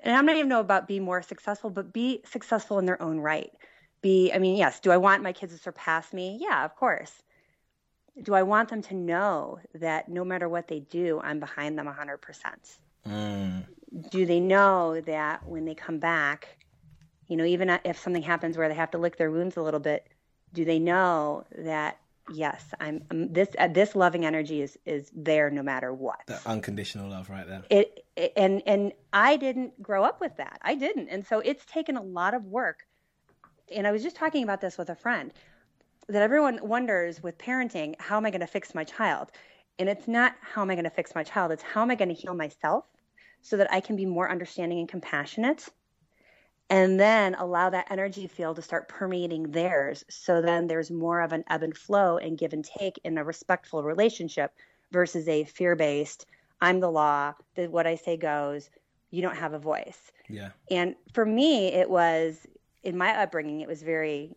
And 0.02 0.14
I'm 0.14 0.26
not 0.26 0.36
even 0.36 0.48
know 0.48 0.60
about 0.60 0.88
be 0.88 1.00
more 1.00 1.22
successful, 1.22 1.70
but 1.70 1.92
be 1.92 2.22
successful 2.24 2.78
in 2.78 2.86
their 2.86 3.00
own 3.02 3.18
right. 3.20 3.50
Be, 4.00 4.32
I 4.32 4.38
mean, 4.38 4.56
yes. 4.56 4.80
Do 4.80 4.90
I 4.90 4.96
want 4.96 5.22
my 5.22 5.32
kids 5.32 5.54
to 5.54 5.60
surpass 5.60 6.12
me? 6.12 6.38
Yeah, 6.40 6.64
of 6.64 6.76
course. 6.76 7.12
Do 8.22 8.34
I 8.34 8.42
want 8.42 8.68
them 8.68 8.82
to 8.82 8.94
know 8.94 9.60
that 9.74 10.08
no 10.08 10.24
matter 10.24 10.48
what 10.48 10.68
they 10.68 10.80
do, 10.80 11.20
I'm 11.22 11.40
behind 11.40 11.78
them 11.78 11.86
100%? 11.86 12.78
Mm. 13.06 13.64
do 14.10 14.26
they 14.26 14.40
know 14.40 15.00
that 15.00 15.46
when 15.48 15.64
they 15.64 15.74
come 15.74 15.98
back, 15.98 16.58
you 17.26 17.36
know, 17.36 17.44
even 17.44 17.70
if 17.84 17.98
something 17.98 18.22
happens 18.22 18.56
where 18.56 18.68
they 18.68 18.74
have 18.74 18.90
to 18.90 18.98
lick 18.98 19.16
their 19.16 19.30
wounds 19.30 19.56
a 19.56 19.62
little 19.62 19.80
bit, 19.80 20.06
do 20.52 20.64
they 20.64 20.78
know 20.78 21.44
that 21.56 21.98
yes, 22.34 22.64
I'm, 22.80 23.02
i 23.10 23.26
this 23.30 23.48
uh, 23.58 23.68
this 23.68 23.94
loving 23.94 24.24
energy 24.24 24.62
is 24.62 24.78
is 24.84 25.10
there 25.14 25.50
no 25.50 25.62
matter 25.62 25.92
what. 25.92 26.20
That 26.26 26.46
unconditional 26.46 27.08
love 27.10 27.30
right 27.30 27.46
there. 27.46 27.62
It, 27.70 28.04
it 28.16 28.32
and 28.36 28.62
and 28.66 28.92
I 29.12 29.36
didn't 29.36 29.82
grow 29.82 30.04
up 30.04 30.20
with 30.20 30.36
that. 30.36 30.58
I 30.62 30.74
didn't, 30.74 31.08
and 31.08 31.26
so 31.26 31.40
it's 31.40 31.64
taken 31.64 31.96
a 31.96 32.02
lot 32.02 32.34
of 32.34 32.44
work. 32.44 32.86
And 33.74 33.86
I 33.86 33.92
was 33.92 34.02
just 34.02 34.16
talking 34.16 34.44
about 34.44 34.60
this 34.60 34.78
with 34.78 34.88
a 34.88 34.94
friend 34.94 35.32
that 36.08 36.22
everyone 36.22 36.58
wonders 36.62 37.22
with 37.22 37.36
parenting, 37.36 37.94
how 38.00 38.16
am 38.16 38.24
I 38.24 38.30
going 38.30 38.40
to 38.40 38.46
fix 38.46 38.74
my 38.74 38.84
child? 38.84 39.30
And 39.78 39.88
it's 39.88 40.08
not 40.08 40.34
how 40.40 40.62
am 40.62 40.70
I 40.70 40.74
going 40.74 40.84
to 40.84 40.90
fix 40.90 41.14
my 41.14 41.22
child, 41.22 41.52
it's 41.52 41.62
how 41.62 41.82
am 41.82 41.90
I 41.90 41.94
going 41.94 42.08
to 42.08 42.14
heal 42.14 42.34
myself 42.34 42.84
so 43.42 43.56
that 43.58 43.72
I 43.72 43.80
can 43.80 43.94
be 43.94 44.06
more 44.06 44.30
understanding 44.30 44.78
and 44.78 44.88
compassionate 44.88 45.68
and 46.70 47.00
then 47.00 47.34
allow 47.36 47.70
that 47.70 47.90
energy 47.90 48.26
field 48.26 48.56
to 48.56 48.62
start 48.62 48.88
permeating 48.88 49.50
theirs 49.50 50.04
so 50.08 50.42
then 50.42 50.66
there's 50.66 50.90
more 50.90 51.20
of 51.20 51.32
an 51.32 51.44
ebb 51.48 51.62
and 51.62 51.76
flow 51.76 52.18
and 52.18 52.38
give 52.38 52.52
and 52.52 52.64
take 52.64 52.98
in 53.04 53.18
a 53.18 53.24
respectful 53.24 53.82
relationship 53.82 54.52
versus 54.90 55.28
a 55.28 55.44
fear-based 55.44 56.26
I'm 56.60 56.80
the 56.80 56.90
law, 56.90 57.34
that 57.54 57.70
what 57.70 57.86
I 57.86 57.94
say 57.94 58.16
goes, 58.16 58.70
you 59.10 59.22
don't 59.22 59.36
have 59.36 59.54
a 59.54 59.58
voice. 59.58 60.12
Yeah. 60.28 60.50
And 60.70 60.96
for 61.12 61.24
me, 61.24 61.68
it 61.68 61.88
was 61.88 62.46
in 62.82 62.96
my 62.96 63.16
upbringing, 63.16 63.60
it 63.60 63.68
was 63.68 63.82
very, 63.82 64.34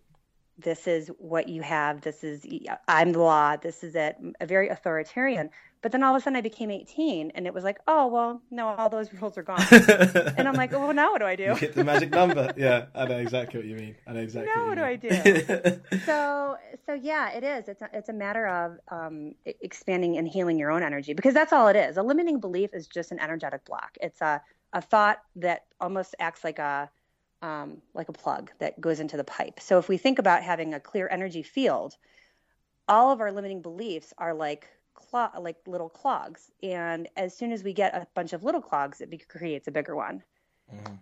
this 0.61 0.87
is 0.87 1.09
what 1.17 1.49
you 1.49 1.61
have. 1.61 2.01
This 2.01 2.23
is, 2.23 2.45
I'm 2.87 3.11
the 3.11 3.19
law. 3.19 3.57
This 3.57 3.83
is 3.83 3.95
it. 3.95 4.17
A 4.39 4.45
very 4.45 4.69
authoritarian. 4.69 5.49
But 5.81 5.91
then 5.91 6.03
all 6.03 6.15
of 6.15 6.21
a 6.21 6.23
sudden 6.23 6.37
I 6.37 6.41
became 6.41 6.69
18 6.69 7.31
and 7.31 7.47
it 7.47 7.53
was 7.53 7.63
like, 7.63 7.79
oh, 7.87 8.05
well, 8.05 8.41
no, 8.51 8.67
all 8.67 8.89
those 8.89 9.11
rules 9.13 9.35
are 9.37 9.43
gone. 9.43 9.65
and 9.71 10.47
I'm 10.47 10.53
like, 10.53 10.73
oh, 10.73 10.79
well, 10.79 10.93
now 10.93 11.11
what 11.11 11.19
do 11.19 11.25
I 11.25 11.35
do? 11.35 11.43
You 11.43 11.55
hit 11.55 11.73
the 11.73 11.83
magic 11.83 12.11
number. 12.11 12.53
Yeah, 12.55 12.85
I 12.93 13.05
know 13.05 13.17
exactly 13.17 13.59
what 13.59 13.67
you 13.67 13.75
mean. 13.75 13.95
I 14.05 14.13
know 14.13 14.19
exactly. 14.19 14.51
Now 14.53 14.67
what, 14.67 14.77
what 14.77 14.77
do 14.77 14.83
I 14.83 14.95
do 14.95 15.99
so 16.05 16.57
so 16.85 16.93
yeah 16.93 17.31
it 17.31 17.43
is 17.43 17.67
it's 17.67 17.81
a, 17.81 17.89
it's 17.93 18.09
a 18.09 18.13
matter 18.13 18.47
of 18.47 18.77
um, 18.89 19.33
expanding 19.45 20.17
and 20.17 20.27
healing 20.27 20.59
your 20.59 20.71
own 20.71 20.83
energy 20.83 21.13
because 21.13 21.33
that's 21.33 21.53
all 21.53 21.67
it 21.67 21.75
is 21.75 21.97
a 21.97 22.03
limiting 22.03 22.39
belief 22.39 22.71
is 22.73 22.87
just 22.87 23.11
an 23.11 23.19
energetic 23.19 23.65
block 23.65 23.97
it's 24.01 24.21
a, 24.21 24.41
a 24.73 24.81
thought 24.81 25.21
that 25.35 25.65
almost 25.79 26.15
acts 26.19 26.43
like 26.43 26.59
a 26.59 26.89
um, 27.41 27.81
like 27.93 28.09
a 28.09 28.13
plug 28.13 28.51
that 28.59 28.79
goes 28.79 28.99
into 28.99 29.17
the 29.17 29.23
pipe. 29.23 29.59
So 29.59 29.77
if 29.79 29.89
we 29.89 29.97
think 29.97 30.19
about 30.19 30.43
having 30.43 30.73
a 30.73 30.79
clear 30.79 31.07
energy 31.11 31.43
field 31.43 31.97
all 32.87 33.11
of 33.11 33.21
our 33.21 33.31
limiting 33.31 33.61
beliefs 33.61 34.13
are 34.17 34.33
like 34.33 34.67
clog, 34.93 35.31
like 35.39 35.55
little 35.65 35.89
clogs. 35.89 36.51
And 36.61 37.07
as 37.15 37.35
soon 37.37 37.51
as 37.51 37.63
we 37.63 37.73
get 37.73 37.95
a 37.95 38.05
bunch 38.15 38.33
of 38.33 38.43
little 38.43 38.61
clogs 38.61 39.01
it 39.01 39.09
be- 39.09 39.17
creates 39.17 39.67
a 39.67 39.71
bigger 39.71 39.95
one. 39.95 40.23
Mhm. 40.73 40.99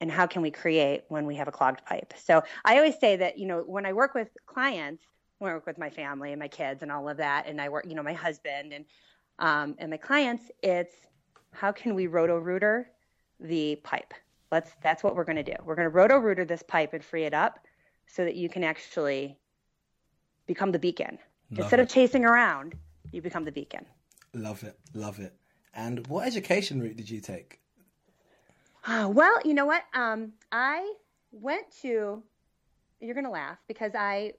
and 0.00 0.10
how 0.12 0.26
can 0.26 0.42
we 0.42 0.50
create 0.50 1.04
when 1.08 1.26
we 1.26 1.34
have 1.36 1.48
a 1.48 1.52
clogged 1.52 1.84
pipe? 1.84 2.12
So 2.16 2.42
i 2.64 2.76
always 2.76 2.98
say 2.98 3.16
that 3.16 3.38
you 3.38 3.46
know 3.46 3.60
when 3.62 3.84
i 3.86 3.92
work 3.92 4.14
with 4.14 4.28
clients 4.46 5.02
when 5.38 5.50
i 5.50 5.54
work 5.54 5.66
with 5.66 5.78
my 5.78 5.90
family 5.90 6.32
and 6.32 6.38
my 6.38 6.48
kids 6.48 6.82
and 6.82 6.92
all 6.92 7.08
of 7.08 7.16
that 7.18 7.46
and 7.46 7.60
i 7.60 7.68
work 7.68 7.86
you 7.86 7.94
know 7.94 8.02
my 8.02 8.12
husband 8.12 8.72
and 8.72 8.84
um, 9.40 9.74
and 9.78 9.90
my 9.90 9.96
clients 9.96 10.50
it's 10.62 10.94
how 11.52 11.72
can 11.72 11.94
we 11.94 12.06
roto 12.06 12.38
rooter 12.38 12.90
the 13.40 13.76
pipe 13.76 14.14
let's 14.50 14.72
that's 14.82 15.02
what 15.02 15.14
we're 15.14 15.24
going 15.24 15.36
to 15.36 15.42
do 15.42 15.54
we're 15.64 15.74
going 15.74 15.86
to 15.86 15.90
roto 15.90 16.16
rooter 16.16 16.44
this 16.44 16.62
pipe 16.62 16.92
and 16.92 17.04
free 17.04 17.24
it 17.24 17.34
up 17.34 17.58
so 18.06 18.24
that 18.24 18.34
you 18.34 18.48
can 18.48 18.64
actually 18.64 19.38
become 20.46 20.72
the 20.72 20.78
beacon 20.78 21.18
Love 21.50 21.60
instead 21.60 21.80
it. 21.80 21.82
of 21.82 21.88
chasing 21.88 22.24
around 22.24 22.74
you 23.12 23.22
become 23.22 23.44
the 23.44 23.52
beacon 23.52 23.84
Love 24.34 24.62
it. 24.62 24.78
Love 24.94 25.18
it. 25.18 25.34
And 25.74 26.06
what 26.06 26.26
education 26.26 26.80
route 26.80 26.96
did 26.96 27.08
you 27.08 27.20
take? 27.20 27.60
Ah, 28.86 29.06
well, 29.08 29.38
you 29.44 29.54
know 29.54 29.66
what? 29.66 29.84
Um, 29.94 30.32
I 30.52 30.94
went 31.32 31.66
to 31.82 32.22
you're 33.00 33.14
gonna 33.14 33.30
laugh 33.30 33.58
because 33.68 33.92
I, 33.94 34.34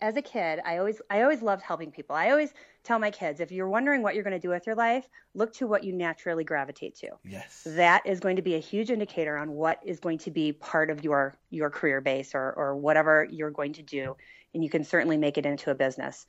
as 0.00 0.16
a 0.16 0.22
kid, 0.22 0.60
I 0.64 0.78
always 0.78 1.00
I 1.10 1.22
always 1.22 1.42
loved 1.42 1.62
helping 1.62 1.90
people. 1.90 2.14
I 2.14 2.30
always 2.30 2.52
tell 2.84 2.98
my 2.98 3.10
kids 3.10 3.40
if 3.40 3.52
you're 3.52 3.68
wondering 3.68 4.02
what 4.02 4.14
you're 4.14 4.24
going 4.24 4.32
to 4.32 4.40
do 4.40 4.48
with 4.48 4.66
your 4.66 4.74
life, 4.74 5.08
look 5.34 5.52
to 5.54 5.66
what 5.66 5.84
you 5.84 5.92
naturally 5.92 6.44
gravitate 6.44 6.94
to. 6.96 7.08
Yes. 7.24 7.62
That 7.66 8.02
is 8.06 8.20
going 8.20 8.36
to 8.36 8.42
be 8.42 8.54
a 8.54 8.58
huge 8.58 8.90
indicator 8.90 9.36
on 9.36 9.52
what 9.52 9.80
is 9.84 10.00
going 10.00 10.18
to 10.18 10.30
be 10.30 10.52
part 10.52 10.90
of 10.90 11.04
your 11.04 11.36
your 11.50 11.70
career 11.70 12.00
base 12.00 12.34
or 12.34 12.52
or 12.56 12.76
whatever 12.76 13.26
you're 13.30 13.50
going 13.50 13.72
to 13.74 13.82
do, 13.82 14.16
and 14.54 14.62
you 14.64 14.70
can 14.70 14.84
certainly 14.84 15.16
make 15.16 15.38
it 15.38 15.46
into 15.46 15.70
a 15.70 15.74
business. 15.74 16.26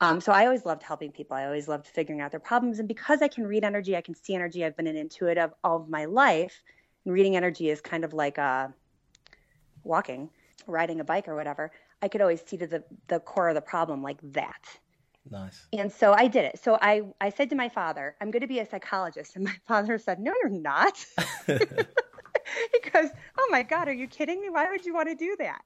Um, 0.00 0.20
so 0.20 0.30
I 0.30 0.44
always 0.44 0.66
loved 0.66 0.82
helping 0.82 1.10
people. 1.10 1.36
I 1.36 1.46
always 1.46 1.68
loved 1.68 1.86
figuring 1.86 2.20
out 2.20 2.30
their 2.30 2.40
problems, 2.40 2.78
and 2.78 2.88
because 2.88 3.22
I 3.22 3.28
can 3.28 3.46
read 3.46 3.64
energy, 3.64 3.96
I 3.96 4.02
can 4.02 4.14
see 4.14 4.34
energy. 4.34 4.64
I've 4.64 4.76
been 4.76 4.86
an 4.86 4.96
intuitive 4.96 5.52
all 5.64 5.76
of 5.76 5.88
my 5.88 6.04
life, 6.04 6.62
and 7.04 7.14
reading 7.14 7.36
energy 7.36 7.70
is 7.70 7.80
kind 7.80 8.04
of 8.04 8.12
like 8.12 8.38
uh, 8.38 8.68
walking, 9.84 10.28
riding 10.66 11.00
a 11.00 11.04
bike, 11.04 11.28
or 11.28 11.34
whatever. 11.34 11.70
I 12.02 12.08
could 12.08 12.20
always 12.20 12.42
see 12.44 12.58
to 12.58 12.66
the 12.66 12.84
the 13.08 13.20
core 13.20 13.48
of 13.48 13.54
the 13.54 13.62
problem 13.62 14.02
like 14.02 14.18
that. 14.32 14.62
Nice. 15.30 15.66
And 15.72 15.90
so 15.90 16.12
I 16.12 16.28
did 16.28 16.44
it. 16.44 16.60
So 16.62 16.78
I, 16.80 17.02
I 17.20 17.30
said 17.30 17.50
to 17.50 17.56
my 17.56 17.68
father, 17.68 18.14
I'm 18.20 18.30
going 18.30 18.42
to 18.42 18.46
be 18.46 18.60
a 18.60 18.66
psychologist. 18.66 19.36
And 19.36 19.44
my 19.44 19.54
father 19.66 19.98
said, 19.98 20.20
No, 20.20 20.32
you're 20.42 20.50
not. 20.50 21.04
he 21.46 22.90
goes, 22.92 23.10
Oh 23.38 23.48
my 23.50 23.62
God, 23.62 23.88
are 23.88 23.94
you 23.94 24.06
kidding 24.06 24.40
me? 24.40 24.50
Why 24.50 24.70
would 24.70 24.84
you 24.84 24.94
want 24.94 25.08
to 25.08 25.14
do 25.14 25.36
that? 25.38 25.62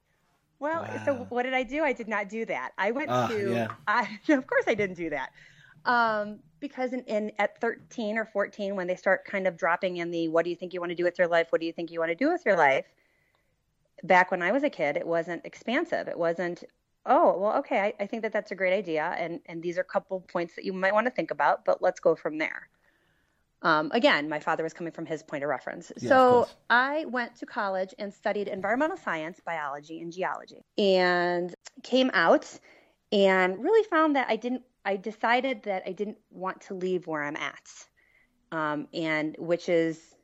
Well, 0.59 0.87
so 1.07 1.27
what 1.31 1.45
did 1.45 1.55
I 1.55 1.63
do? 1.63 1.83
I 1.83 1.95
did 1.95 2.07
not 2.07 2.29
do 2.29 2.45
that. 2.45 2.73
I 2.77 2.91
went 2.91 3.11
Ah, 3.11 3.29
to, 3.29 3.51
yeah. 3.51 3.69
I, 3.89 4.19
of 4.29 4.47
course 4.47 4.65
I 4.67 4.75
didn't 4.75 4.97
do 4.97 5.09
that. 5.11 5.31
Um, 5.87 6.41
because 6.61 6.93
in, 6.93 7.01
in 7.05 7.33
at 7.39 7.59
13 7.63 8.19
or 8.19 8.27
14, 8.27 8.77
when 8.77 8.87
they 8.87 8.97
start 8.97 9.25
kind 9.25 9.47
of 9.47 9.57
dropping 9.57 9.97
in 9.97 10.11
the, 10.11 10.29
what 10.29 10.45
do 10.45 10.51
you 10.51 10.57
think 10.57 10.75
you 10.75 10.81
want 10.81 10.91
to 10.91 10.97
do 10.97 11.05
with 11.05 11.19
your 11.19 11.29
life? 11.29 11.47
What 11.51 11.63
do 11.63 11.67
you 11.67 11.73
think 11.73 11.91
you 11.91 11.99
want 11.99 12.11
to 12.11 12.15
do 12.15 12.31
with 12.31 12.43
your 12.45 12.57
life? 12.57 12.85
Back 14.03 14.31
when 14.31 14.43
I 14.43 14.53
was 14.53 14.63
a 14.63 14.69
kid, 14.69 14.99
it 14.99 15.07
wasn't 15.07 15.47
expansive. 15.47 16.09
It 16.09 16.19
wasn't, 16.19 16.65
oh, 17.07 17.39
well, 17.39 17.59
okay, 17.59 17.81
I, 17.81 17.95
I 18.03 18.07
think 18.07 18.23
that 18.23 18.33
that's 18.33 18.51
a 18.51 18.55
great 18.55 18.73
idea. 18.73 19.15
And, 19.19 19.41
and 19.47 19.63
these 19.63 19.79
are 19.79 19.83
a 19.83 19.85
couple 19.85 20.21
points 20.21 20.55
that 20.57 20.65
you 20.65 20.73
might 20.73 20.93
want 20.93 21.07
to 21.07 21.11
think 21.11 21.31
about, 21.31 21.65
but 21.65 21.83
let's 21.83 22.01
go 22.01 22.15
from 22.15 22.39
there. 22.39 22.69
Um, 23.63 23.91
again, 23.93 24.29
my 24.29 24.41
father 24.41 24.63
was 24.63 24.73
coming 24.73 24.93
from 24.93 25.05
his 25.05 25.23
point 25.23 25.45
of 25.45 25.51
reference. 25.51 25.93
Yeah, 25.99 26.09
so 26.09 26.31
course. 26.33 26.57
I 26.71 27.05
went 27.07 27.37
to 27.37 27.47
college 27.47 27.95
and 27.99 28.13
studied 28.13 28.49
environmental 28.49 28.97
science, 28.97 29.41
biology, 29.45 30.01
and 30.01 30.13
geology, 30.13 30.65
and 30.79 31.55
came 31.83 32.11
out 32.15 32.59
and 33.13 33.63
really 33.63 33.87
found 33.89 34.17
that 34.17 34.29
I 34.31 34.37
didn't. 34.37 34.63
I 34.87 34.97
decided 34.97 35.65
that 35.65 35.83
I 35.85 35.93
didn't 35.93 36.17
want 36.31 36.63
to 36.63 36.75
leave 36.75 37.07
where 37.07 37.23
I'm 37.23 37.37
at, 37.37 37.69
um, 38.51 38.89
and 38.95 39.37
which 39.39 39.69
is, 39.69 40.15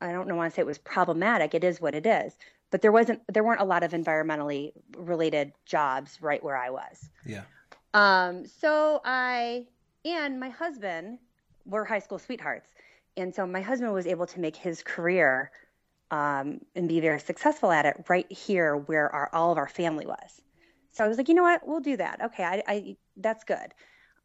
I 0.00 0.12
don't 0.12 0.26
know 0.26 0.36
want 0.36 0.50
to 0.50 0.56
say 0.56 0.62
it 0.62 0.66
was 0.66 0.78
problematic. 0.78 1.54
It 1.54 1.64
is 1.64 1.82
what 1.82 1.94
it 1.94 2.06
is. 2.06 2.32
But 2.70 2.82
there 2.82 2.92
wasn't. 2.92 3.22
There 3.32 3.42
weren't 3.42 3.60
a 3.60 3.64
lot 3.64 3.82
of 3.82 3.92
environmentally 3.92 4.72
related 4.96 5.52
jobs 5.64 6.18
right 6.20 6.42
where 6.42 6.56
I 6.56 6.70
was. 6.70 7.08
Yeah. 7.24 7.42
Um, 7.94 8.46
so 8.46 9.00
I 9.04 9.66
and 10.04 10.38
my 10.38 10.50
husband 10.50 11.18
were 11.64 11.84
high 11.84 11.98
school 11.98 12.18
sweethearts. 12.18 12.70
And 13.16 13.34
so 13.34 13.46
my 13.46 13.60
husband 13.60 13.92
was 13.92 14.06
able 14.06 14.26
to 14.26 14.40
make 14.40 14.56
his 14.56 14.82
career 14.82 15.50
um, 16.10 16.60
and 16.74 16.88
be 16.88 17.00
very 17.00 17.20
successful 17.20 17.70
at 17.70 17.84
it 17.84 18.04
right 18.08 18.30
here 18.30 18.76
where 18.76 19.12
our, 19.14 19.28
all 19.32 19.52
of 19.52 19.58
our 19.58 19.68
family 19.68 20.06
was. 20.06 20.40
So 20.92 21.04
I 21.04 21.08
was 21.08 21.18
like, 21.18 21.28
you 21.28 21.34
know 21.34 21.42
what, 21.42 21.66
we'll 21.66 21.80
do 21.80 21.96
that. 21.96 22.20
Okay, 22.26 22.44
I, 22.44 22.62
I 22.66 22.96
that's 23.16 23.44
good. 23.44 23.74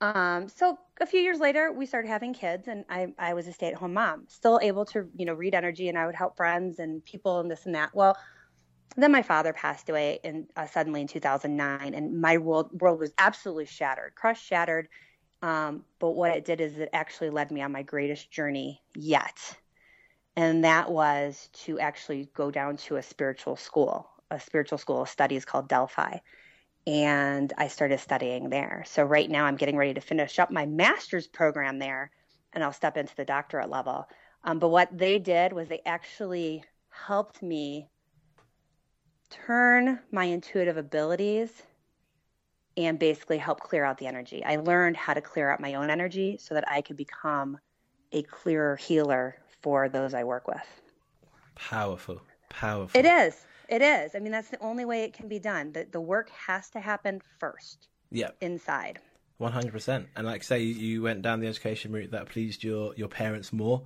Um, 0.04 0.50
so 0.50 0.78
a 1.00 1.06
few 1.06 1.22
years 1.22 1.40
later, 1.40 1.72
we 1.72 1.86
started 1.86 2.10
having 2.10 2.34
kids, 2.34 2.68
and 2.68 2.84
I, 2.90 3.14
I 3.18 3.34
was 3.34 3.48
a 3.48 3.54
stay-at-home 3.54 3.94
mom, 3.94 4.26
still 4.28 4.60
able 4.62 4.84
to, 4.88 5.08
you 5.16 5.26
know, 5.26 5.34
read 5.34 5.56
energy, 5.56 5.88
and 5.88 5.98
I 5.98 6.06
would 6.06 6.14
help 6.14 6.36
friends 6.36 6.80
and 6.80 7.04
people 7.06 7.40
and 7.40 7.50
this 7.50 7.66
and 7.66 7.76
that. 7.76 7.96
Well, 7.96 8.18
then 8.98 9.14
my 9.14 9.22
father 9.22 9.54
passed 9.54 9.88
away 9.88 10.20
in, 10.26 10.48
uh, 10.58 10.68
suddenly 10.68 11.00
in 11.00 11.08
2009, 11.08 11.94
and 11.94 12.20
my 12.20 12.38
world 12.38 12.82
world 12.82 13.00
was 13.00 13.14
absolutely 13.18 13.66
shattered, 13.66 14.14
crushed, 14.14 14.46
shattered. 14.46 14.90
Um, 15.42 15.86
but 16.00 16.12
what 16.12 16.36
it 16.36 16.44
did 16.44 16.60
is 16.60 16.78
it 16.78 16.90
actually 16.92 17.30
led 17.30 17.50
me 17.50 17.62
on 17.62 17.72
my 17.72 17.84
greatest 17.84 18.30
journey 18.30 18.82
yet, 18.94 19.56
and 20.36 20.66
that 20.66 20.92
was 20.92 21.48
to 21.64 21.80
actually 21.80 22.30
go 22.34 22.52
down 22.52 22.76
to 22.76 22.98
a 22.98 23.04
spiritual 23.04 23.56
school, 23.56 24.10
a 24.30 24.38
spiritual 24.38 24.78
school 24.78 25.04
of 25.04 25.10
studies 25.10 25.46
called 25.46 25.70
Delphi, 25.70 26.18
and 26.86 27.52
I 27.58 27.68
started 27.68 28.00
studying 28.00 28.50
there. 28.50 28.84
So 28.88 29.04
right 29.04 29.30
now 29.30 29.46
I'm 29.46 29.56
getting 29.56 29.78
ready 29.78 29.94
to 29.94 30.02
finish 30.02 30.40
up 30.40 30.52
my 30.52 30.66
master's 30.66 31.28
program 31.28 31.80
there, 31.80 32.12
and 32.54 32.64
I'll 32.64 32.74
step 32.74 32.98
into 32.98 33.16
the 33.16 33.26
doctorate 33.26 33.70
level. 33.70 34.08
Um, 34.44 34.60
but 34.60 34.70
what 34.70 34.96
they 34.98 35.20
did 35.20 35.54
was 35.54 35.68
they 35.68 35.82
actually 35.86 36.64
helped 36.90 37.42
me 37.42 37.88
turn 39.30 40.00
my 40.12 40.26
intuitive 40.26 40.78
abilities 40.78 41.64
and 42.76 43.00
basically 43.00 43.38
help 43.38 43.62
clear 43.62 43.86
out 43.86 43.98
the 43.98 44.08
energy. 44.08 44.44
I 44.44 44.58
learned 44.58 44.98
how 44.98 45.14
to 45.14 45.22
clear 45.22 45.50
out 45.50 45.60
my 45.60 45.76
own 45.76 45.90
energy 45.90 46.38
so 46.40 46.54
that 46.56 46.70
I 46.70 46.82
could 46.82 46.98
become 46.98 47.58
a 48.12 48.24
clearer 48.24 48.76
healer 48.76 49.38
for 49.62 49.90
those 49.90 50.14
I 50.14 50.24
work 50.24 50.48
with. 50.48 50.82
Powerful. 51.56 52.22
Powerful. 52.50 53.00
It 53.00 53.06
is. 53.06 53.46
It 53.74 53.82
is. 53.82 54.14
I 54.14 54.20
mean, 54.20 54.32
that's 54.32 54.50
the 54.50 54.62
only 54.62 54.86
way 54.86 55.04
it 55.04 55.14
can 55.14 55.28
be 55.28 55.40
done. 55.40 55.72
The, 55.72 55.88
the 55.92 56.00
work 56.00 56.30
has 56.48 56.70
to 56.72 56.80
happen 56.80 57.22
first 57.40 57.88
Yeah. 58.12 58.30
inside. 58.40 59.00
One 59.38 59.52
hundred 59.52 59.72
percent. 59.72 60.10
And 60.16 60.28
like 60.28 60.44
say 60.44 60.62
you 60.62 61.02
went 61.02 61.24
down 61.24 61.40
the 61.40 61.48
education 61.48 61.92
route 61.92 62.12
that 62.12 62.30
pleased 62.30 62.64
your 62.64 62.94
your 62.96 63.08
parents 63.08 63.52
more, 63.52 63.82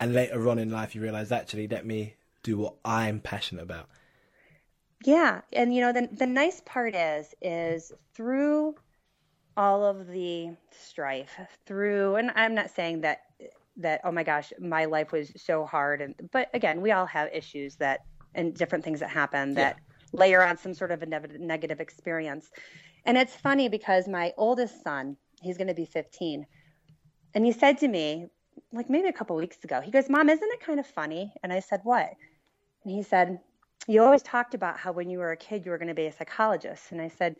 and 0.00 0.14
later 0.14 0.48
on 0.48 0.58
in 0.58 0.70
life 0.70 0.94
you 0.94 1.02
realised 1.02 1.30
actually 1.30 1.68
let 1.68 1.84
me 1.84 2.14
do 2.42 2.56
what 2.56 2.76
I'm 2.86 3.20
passionate 3.20 3.64
about. 3.64 3.90
Yeah, 5.04 5.42
and 5.52 5.74
you 5.74 5.82
know 5.82 5.92
the 5.92 6.08
the 6.10 6.26
nice 6.26 6.62
part 6.64 6.94
is 6.94 7.34
is 7.42 7.92
through 8.14 8.76
all 9.58 9.84
of 9.84 10.06
the 10.06 10.56
strife, 10.70 11.38
through 11.66 12.16
and 12.16 12.32
I'm 12.34 12.54
not 12.54 12.70
saying 12.70 13.02
that 13.02 13.18
that 13.76 14.00
oh 14.04 14.10
my 14.10 14.22
gosh, 14.24 14.54
my 14.58 14.86
life 14.86 15.12
was 15.12 15.30
so 15.36 15.66
hard 15.66 16.00
and 16.00 16.14
but 16.32 16.48
again, 16.54 16.80
we 16.80 16.92
all 16.92 17.06
have 17.06 17.28
issues 17.32 17.76
that 17.76 18.00
and 18.34 18.54
different 18.54 18.84
things 18.84 19.00
that 19.00 19.10
happen 19.10 19.54
that 19.54 19.78
layer 20.12 20.42
on 20.42 20.56
some 20.56 20.74
sort 20.74 20.90
of 20.90 21.02
a 21.02 21.06
negative 21.06 21.80
experience. 21.80 22.50
And 23.04 23.16
it's 23.16 23.34
funny 23.34 23.68
because 23.68 24.08
my 24.08 24.32
oldest 24.36 24.82
son, 24.82 25.16
he's 25.42 25.56
going 25.56 25.68
to 25.68 25.74
be 25.74 25.84
15, 25.84 26.46
and 27.34 27.44
he 27.44 27.52
said 27.52 27.78
to 27.78 27.88
me 27.88 28.28
like 28.72 28.90
maybe 28.90 29.08
a 29.08 29.12
couple 29.12 29.36
weeks 29.36 29.62
ago, 29.62 29.80
he 29.80 29.90
goes, 29.90 30.10
"Mom, 30.10 30.28
isn't 30.28 30.52
it 30.52 30.60
kind 30.60 30.80
of 30.80 30.86
funny?" 30.86 31.32
And 31.42 31.52
I 31.52 31.60
said, 31.60 31.80
"What?" 31.84 32.10
And 32.84 32.92
he 32.92 33.02
said, 33.02 33.38
you 33.88 34.02
always 34.02 34.22
talked 34.22 34.54
about 34.54 34.78
how 34.78 34.92
when 34.92 35.08
you 35.08 35.18
were 35.18 35.32
a 35.32 35.36
kid 35.36 35.64
you 35.64 35.70
were 35.70 35.78
going 35.78 35.88
to 35.88 35.94
be 35.94 36.06
a 36.06 36.12
psychologist 36.12 36.92
and 36.92 37.00
i 37.00 37.08
said 37.08 37.34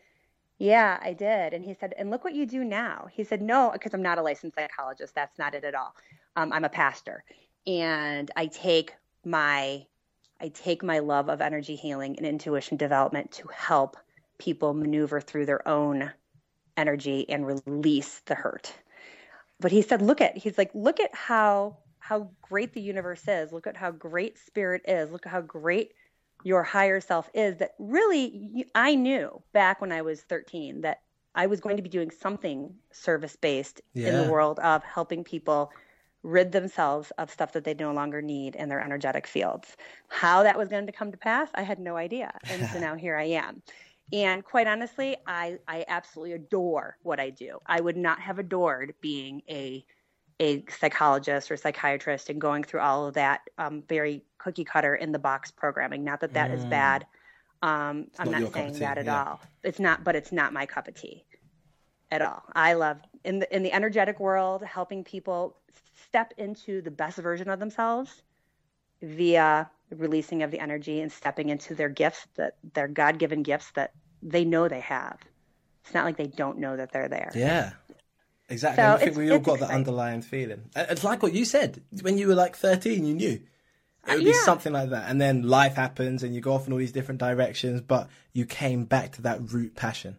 yeah 0.57 0.99
i 1.01 1.13
did 1.13 1.53
and 1.53 1.63
he 1.63 1.73
said 1.73 1.93
and 1.97 2.09
look 2.09 2.23
what 2.23 2.33
you 2.33 2.45
do 2.45 2.63
now 2.63 3.07
he 3.11 3.23
said 3.23 3.41
no 3.41 3.69
because 3.71 3.93
i'm 3.93 4.01
not 4.01 4.17
a 4.17 4.21
licensed 4.21 4.55
psychologist 4.55 5.13
that's 5.15 5.37
not 5.37 5.53
it 5.53 5.63
at 5.63 5.75
all 5.75 5.93
um, 6.35 6.51
i'm 6.51 6.65
a 6.65 6.69
pastor 6.69 7.23
and 7.67 8.31
i 8.35 8.47
take 8.47 8.93
my 9.23 9.85
i 10.41 10.47
take 10.49 10.83
my 10.83 10.99
love 10.99 11.29
of 11.29 11.41
energy 11.41 11.75
healing 11.75 12.15
and 12.17 12.25
intuition 12.25 12.77
development 12.77 13.31
to 13.31 13.47
help 13.47 13.97
people 14.39 14.73
maneuver 14.73 15.21
through 15.21 15.45
their 15.45 15.67
own 15.67 16.11
energy 16.79 17.29
and 17.29 17.45
release 17.45 18.21
the 18.25 18.33
hurt. 18.33 18.73
But 19.59 19.71
he 19.71 19.81
said 19.81 20.01
look 20.01 20.21
at 20.21 20.37
he's 20.37 20.57
like 20.57 20.71
look 20.73 20.99
at 20.99 21.13
how 21.13 21.77
how 21.99 22.31
great 22.41 22.73
the 22.73 22.81
universe 22.81 23.27
is. 23.27 23.51
Look 23.51 23.67
at 23.67 23.77
how 23.77 23.91
great 23.91 24.39
spirit 24.39 24.81
is. 24.87 25.11
Look 25.11 25.27
at 25.27 25.31
how 25.31 25.41
great 25.41 25.91
your 26.43 26.63
higher 26.63 27.01
self 27.01 27.29
is 27.33 27.57
that 27.57 27.71
really 27.77 28.65
I 28.73 28.95
knew 28.95 29.43
back 29.51 29.81
when 29.81 29.91
I 29.91 30.01
was 30.01 30.21
13 30.21 30.81
that 30.81 31.01
I 31.35 31.47
was 31.47 31.59
going 31.59 31.75
to 31.75 31.83
be 31.83 31.89
doing 31.89 32.09
something 32.09 32.73
service 32.91 33.35
based 33.35 33.81
in 33.93 34.15
the 34.15 34.31
world 34.31 34.57
of 34.59 34.83
helping 34.83 35.23
people 35.23 35.71
rid 36.23 36.51
themselves 36.51 37.11
of 37.17 37.31
stuff 37.31 37.53
that 37.53 37.63
they 37.63 37.73
no 37.73 37.93
longer 37.93 38.21
need 38.21 38.55
in 38.55 38.69
their 38.69 38.81
energetic 38.81 39.25
fields. 39.25 39.77
How 40.09 40.43
that 40.43 40.57
was 40.57 40.67
going 40.67 40.85
to 40.85 40.91
come 40.91 41.11
to 41.11 41.17
pass, 41.17 41.49
I 41.55 41.61
had 41.61 41.79
no 41.79 41.95
idea. 41.95 42.31
And 42.49 42.67
so 42.69 42.79
now 42.79 42.95
here 42.95 43.15
I 43.15 43.23
am. 43.23 43.61
And 44.11 44.43
quite 44.43 44.67
honestly, 44.67 45.17
I, 45.27 45.59
I 45.67 45.85
absolutely 45.87 46.33
adore 46.33 46.97
what 47.03 47.19
I 47.19 47.29
do. 47.29 47.59
I 47.65 47.79
would 47.79 47.97
not 47.97 48.19
have 48.19 48.39
adored 48.39 48.93
being 49.01 49.41
a 49.49 49.85
a 50.41 50.63
psychologist 50.69 51.51
or 51.51 51.57
psychiatrist 51.57 52.29
and 52.29 52.39
going 52.39 52.63
through 52.63 52.79
all 52.79 53.05
of 53.05 53.13
that 53.15 53.41
um, 53.57 53.83
very 53.89 54.23
cookie 54.37 54.63
cutter 54.63 54.95
in 54.95 55.11
the 55.11 55.19
box 55.19 55.51
programming. 55.51 56.05
Not 56.05 56.21
that 56.21 56.33
that 56.33 56.51
is 56.51 56.63
bad. 56.63 57.05
Um, 57.61 58.07
I'm 58.17 58.31
not 58.31 58.43
not 58.43 58.53
saying 58.53 58.73
tea, 58.75 58.79
that 58.79 58.97
at 58.97 59.05
yeah. 59.05 59.23
all. 59.23 59.41
It's 59.63 59.79
not, 59.79 60.05
but 60.05 60.15
it's 60.15 60.31
not 60.31 60.53
my 60.53 60.65
cup 60.65 60.87
of 60.87 60.95
tea 60.95 61.25
at 62.09 62.21
all. 62.21 62.43
I 62.55 62.73
love 62.73 62.99
in 63.25 63.39
the 63.39 63.55
in 63.55 63.63
the 63.63 63.73
energetic 63.73 64.19
world 64.19 64.63
helping 64.63 65.03
people 65.03 65.57
step 66.09 66.33
into 66.37 66.81
the 66.81 66.91
best 66.91 67.17
version 67.17 67.49
of 67.49 67.59
themselves 67.59 68.21
via 69.01 69.69
the 69.89 69.95
releasing 69.95 70.43
of 70.43 70.51
the 70.51 70.59
energy 70.59 71.01
and 71.01 71.11
stepping 71.11 71.49
into 71.49 71.75
their 71.75 71.89
gifts 71.89 72.27
that 72.35 72.55
their 72.73 72.87
God-given 72.87 73.43
gifts 73.43 73.71
that 73.71 73.93
they 74.21 74.43
know 74.43 74.67
they 74.67 74.81
have. 74.81 75.17
It's 75.85 75.93
not 75.93 76.05
like 76.05 76.17
they 76.17 76.27
don't 76.27 76.59
know 76.59 76.75
that 76.75 76.91
they're 76.91 77.07
there. 77.07 77.31
Yeah. 77.33 77.71
Exactly. 78.49 78.83
So 78.83 78.93
I 78.93 78.97
think 78.97 79.17
we 79.17 79.31
all 79.31 79.39
got 79.39 79.59
that 79.59 79.69
underlying 79.69 80.21
feeling. 80.21 80.69
It's 80.75 81.03
like 81.03 81.21
what 81.23 81.33
you 81.33 81.45
said 81.45 81.81
when 82.01 82.17
you 82.17 82.27
were 82.27 82.35
like 82.35 82.55
thirteen. 82.55 83.05
You 83.05 83.13
knew. 83.13 83.41
It 84.07 84.15
would 84.15 84.23
be 84.23 84.31
Yeah. 84.31 84.43
something 84.43 84.73
like 84.73 84.89
that. 84.89 85.09
And 85.09 85.21
then 85.21 85.43
life 85.43 85.75
happens 85.75 86.23
and 86.23 86.33
you 86.33 86.41
go 86.41 86.53
off 86.53 86.65
in 86.65 86.73
all 86.73 86.79
these 86.79 86.91
different 86.91 87.19
directions, 87.19 87.81
but 87.81 88.09
you 88.33 88.45
came 88.45 88.85
back 88.85 89.11
to 89.13 89.21
that 89.23 89.53
root 89.53 89.75
passion. 89.75 90.17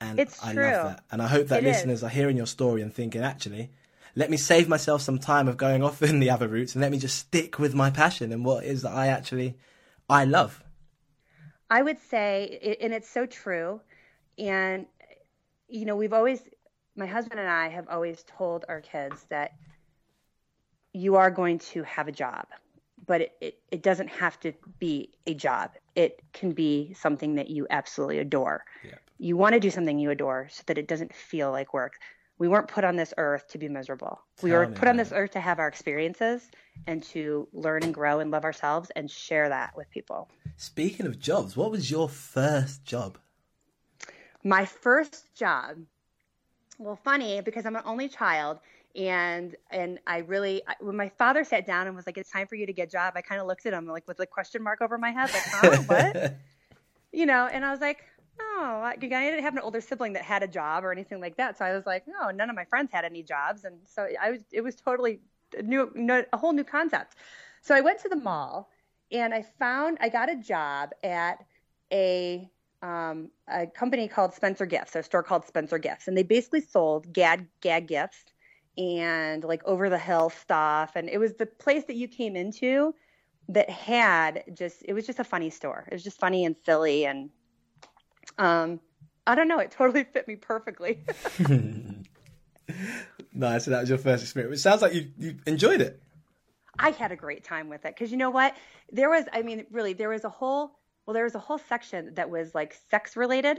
And 0.00 0.18
It's 0.18 0.44
I 0.44 0.52
true. 0.52 0.64
love 0.64 0.84
that. 0.84 1.04
And 1.10 1.22
I 1.22 1.28
hope 1.28 1.48
that 1.48 1.62
It 1.62 1.66
is. 1.66 1.76
listeners 1.76 2.02
are 2.04 2.10
hearing 2.10 2.36
your 2.36 2.46
story 2.46 2.82
and 2.82 2.92
thinking, 2.92 3.22
actually, 3.22 3.70
let 4.14 4.30
me 4.30 4.36
save 4.36 4.68
myself 4.68 5.02
some 5.02 5.18
time 5.18 5.48
of 5.48 5.56
going 5.56 5.82
off 5.82 6.02
in 6.10 6.20
the 6.20 6.30
other 6.30 6.48
routes 6.48 6.74
and 6.74 6.82
let 6.82 6.92
me 6.92 6.98
just 6.98 7.18
stick 7.18 7.58
with 7.58 7.74
my 7.74 7.90
passion 7.90 8.32
and 8.32 8.44
what 8.44 8.64
it 8.64 8.68
is 8.68 8.82
that 8.82 8.92
I 8.92 9.08
actually 9.08 9.56
I 10.08 10.24
love. 10.24 10.62
I 11.70 11.82
would 11.82 11.98
say, 11.98 12.76
and 12.80 12.94
it's 12.94 13.08
so 13.08 13.26
true. 13.26 13.80
And, 14.38 14.86
you 15.68 15.84
know, 15.84 15.96
we've 15.96 16.12
always, 16.12 16.40
my 16.96 17.06
husband 17.06 17.40
and 17.40 17.48
I 17.48 17.68
have 17.68 17.88
always 17.88 18.24
told 18.26 18.64
our 18.68 18.80
kids 18.80 19.26
that 19.28 19.52
you 20.94 21.16
are 21.16 21.30
going 21.30 21.58
to 21.58 21.82
have 21.82 22.08
a 22.08 22.12
job, 22.12 22.46
but 23.06 23.20
it, 23.20 23.32
it, 23.40 23.58
it 23.70 23.82
doesn't 23.82 24.08
have 24.08 24.40
to 24.40 24.52
be 24.78 25.10
a 25.26 25.34
job. 25.34 25.72
It 25.94 26.22
can 26.32 26.52
be 26.52 26.94
something 26.94 27.34
that 27.34 27.50
you 27.50 27.66
absolutely 27.68 28.18
adore. 28.18 28.64
Yep. 28.84 29.00
You 29.18 29.36
want 29.36 29.52
to 29.54 29.60
do 29.60 29.70
something 29.70 29.98
you 29.98 30.10
adore 30.10 30.48
so 30.50 30.62
that 30.66 30.78
it 30.78 30.88
doesn't 30.88 31.14
feel 31.14 31.50
like 31.50 31.74
work. 31.74 31.94
We 32.38 32.48
weren't 32.48 32.68
put 32.68 32.84
on 32.84 32.96
this 32.96 33.12
earth 33.18 33.48
to 33.48 33.58
be 33.58 33.68
miserable. 33.68 34.20
we 34.42 34.50
Tell 34.50 34.60
were 34.60 34.66
put 34.66 34.88
on 34.88 34.96
this 34.96 35.12
earth 35.12 35.32
to 35.32 35.40
have 35.40 35.58
our 35.58 35.68
experiences 35.68 36.50
and 36.86 37.02
to 37.04 37.48
learn 37.52 37.82
and 37.82 37.92
grow 37.92 38.20
and 38.20 38.30
love 38.30 38.44
ourselves 38.44 38.90
and 38.94 39.10
share 39.10 39.48
that 39.48 39.76
with 39.76 39.90
people. 39.90 40.28
Speaking 40.56 41.06
of 41.06 41.18
jobs, 41.18 41.56
what 41.56 41.70
was 41.70 41.90
your 41.90 42.08
first 42.08 42.84
job? 42.84 43.18
my 44.44 44.64
first 44.64 45.34
job 45.34 45.76
well 46.78 46.96
funny 46.96 47.40
because 47.40 47.66
i'm 47.66 47.76
an 47.76 47.82
only 47.84 48.08
child 48.08 48.58
and 48.94 49.56
and 49.70 49.98
i 50.06 50.18
really 50.18 50.62
I, 50.66 50.74
when 50.80 50.96
my 50.96 51.08
father 51.08 51.44
sat 51.44 51.66
down 51.66 51.86
and 51.86 51.96
was 51.96 52.06
like 52.06 52.16
it's 52.16 52.30
time 52.30 52.46
for 52.46 52.54
you 52.54 52.66
to 52.66 52.72
get 52.72 52.88
a 52.88 52.90
job 52.90 53.14
i 53.16 53.20
kind 53.20 53.40
of 53.40 53.46
looked 53.46 53.66
at 53.66 53.72
him 53.72 53.86
like 53.86 54.06
with 54.06 54.20
a 54.20 54.26
question 54.26 54.62
mark 54.62 54.80
over 54.80 54.96
my 54.96 55.10
head 55.10 55.30
like 55.32 55.42
huh 55.46 55.76
what 55.86 56.36
you 57.12 57.26
know 57.26 57.46
and 57.46 57.64
i 57.64 57.70
was 57.70 57.80
like 57.80 58.04
oh 58.40 58.80
I, 58.84 58.90
I 58.92 58.96
didn't 58.96 59.42
have 59.42 59.54
an 59.54 59.62
older 59.62 59.80
sibling 59.80 60.12
that 60.14 60.22
had 60.22 60.42
a 60.42 60.48
job 60.48 60.84
or 60.84 60.92
anything 60.92 61.20
like 61.20 61.36
that 61.36 61.58
so 61.58 61.64
i 61.64 61.72
was 61.72 61.86
like 61.86 62.04
no 62.06 62.30
none 62.30 62.50
of 62.50 62.56
my 62.56 62.64
friends 62.64 62.90
had 62.92 63.04
any 63.04 63.22
jobs 63.22 63.64
and 63.64 63.78
so 63.84 64.06
i 64.20 64.30
was 64.30 64.42
it 64.52 64.62
was 64.62 64.76
totally 64.76 65.20
a 65.56 65.62
new 65.62 65.90
no, 65.94 66.24
a 66.32 66.36
whole 66.36 66.52
new 66.52 66.64
concept 66.64 67.16
so 67.62 67.74
i 67.74 67.80
went 67.80 68.00
to 68.00 68.08
the 68.08 68.16
mall 68.16 68.70
and 69.10 69.34
i 69.34 69.42
found 69.42 69.98
i 70.00 70.08
got 70.08 70.30
a 70.30 70.36
job 70.36 70.90
at 71.02 71.44
a 71.92 72.50
um, 72.82 73.30
a 73.48 73.66
company 73.66 74.08
called 74.08 74.34
Spencer 74.34 74.66
Gifts, 74.66 74.94
a 74.94 75.02
store 75.02 75.22
called 75.22 75.46
Spencer 75.46 75.78
Gifts, 75.78 76.08
and 76.08 76.16
they 76.16 76.22
basically 76.22 76.60
sold 76.60 77.12
gag 77.12 77.46
gag 77.60 77.88
gifts 77.88 78.24
and 78.76 79.42
like 79.42 79.62
over 79.64 79.88
the 79.88 79.98
hill 79.98 80.30
stuff, 80.30 80.92
and 80.94 81.08
it 81.08 81.18
was 81.18 81.34
the 81.34 81.46
place 81.46 81.84
that 81.86 81.96
you 81.96 82.06
came 82.06 82.36
into 82.36 82.94
that 83.48 83.68
had 83.68 84.44
just 84.54 84.82
it 84.84 84.92
was 84.92 85.06
just 85.06 85.18
a 85.18 85.24
funny 85.24 85.50
store. 85.50 85.84
It 85.90 85.94
was 85.94 86.04
just 86.04 86.20
funny 86.20 86.44
and 86.44 86.54
silly, 86.64 87.04
and 87.04 87.30
um, 88.36 88.80
I 89.26 89.34
don't 89.34 89.48
know, 89.48 89.58
it 89.58 89.70
totally 89.70 90.04
fit 90.04 90.26
me 90.28 90.36
perfectly. 90.36 91.00
nice, 93.32 93.64
so 93.64 93.70
that 93.70 93.80
was 93.80 93.88
your 93.88 93.98
first 93.98 94.22
experience. 94.22 94.60
It 94.60 94.62
sounds 94.62 94.82
like 94.82 94.94
you, 94.94 95.10
you 95.18 95.36
enjoyed 95.46 95.80
it. 95.80 96.02
I 96.78 96.90
had 96.90 97.12
a 97.12 97.16
great 97.16 97.44
time 97.44 97.68
with 97.68 97.84
it 97.84 97.94
because 97.94 98.10
you 98.10 98.16
know 98.16 98.30
what? 98.30 98.56
There 98.92 99.10
was, 99.10 99.24
I 99.32 99.42
mean, 99.42 99.66
really, 99.70 99.92
there 99.92 100.08
was 100.08 100.24
a 100.24 100.28
whole, 100.28 100.78
well, 101.06 101.14
there 101.14 101.24
was 101.24 101.34
a 101.34 101.40
whole 101.40 101.58
section 101.58 102.14
that 102.14 102.30
was 102.30 102.54
like 102.54 102.76
sex 102.90 103.16
related 103.16 103.58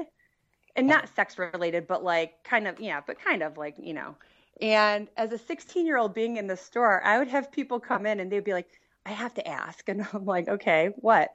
and 0.75 0.87
not 0.87 1.13
sex 1.15 1.37
related, 1.37 1.87
but 1.87 2.03
like 2.03 2.43
kind 2.43 2.67
of, 2.67 2.79
yeah, 2.79 3.01
but 3.05 3.19
kind 3.19 3.43
of 3.43 3.57
like, 3.57 3.75
you 3.77 3.93
know. 3.93 4.15
And 4.61 5.07
as 5.17 5.31
a 5.31 5.37
16 5.37 5.85
year 5.85 5.97
old 5.97 6.13
being 6.13 6.37
in 6.37 6.47
the 6.47 6.57
store, 6.57 7.03
I 7.03 7.19
would 7.19 7.27
have 7.27 7.51
people 7.51 7.79
come 7.79 8.05
in 8.05 8.19
and 8.19 8.31
they'd 8.31 8.43
be 8.43 8.53
like, 8.53 8.67
I 9.05 9.11
have 9.11 9.33
to 9.35 9.47
ask. 9.47 9.87
And 9.89 10.05
I'm 10.13 10.25
like, 10.25 10.47
okay, 10.47 10.89
what? 10.97 11.29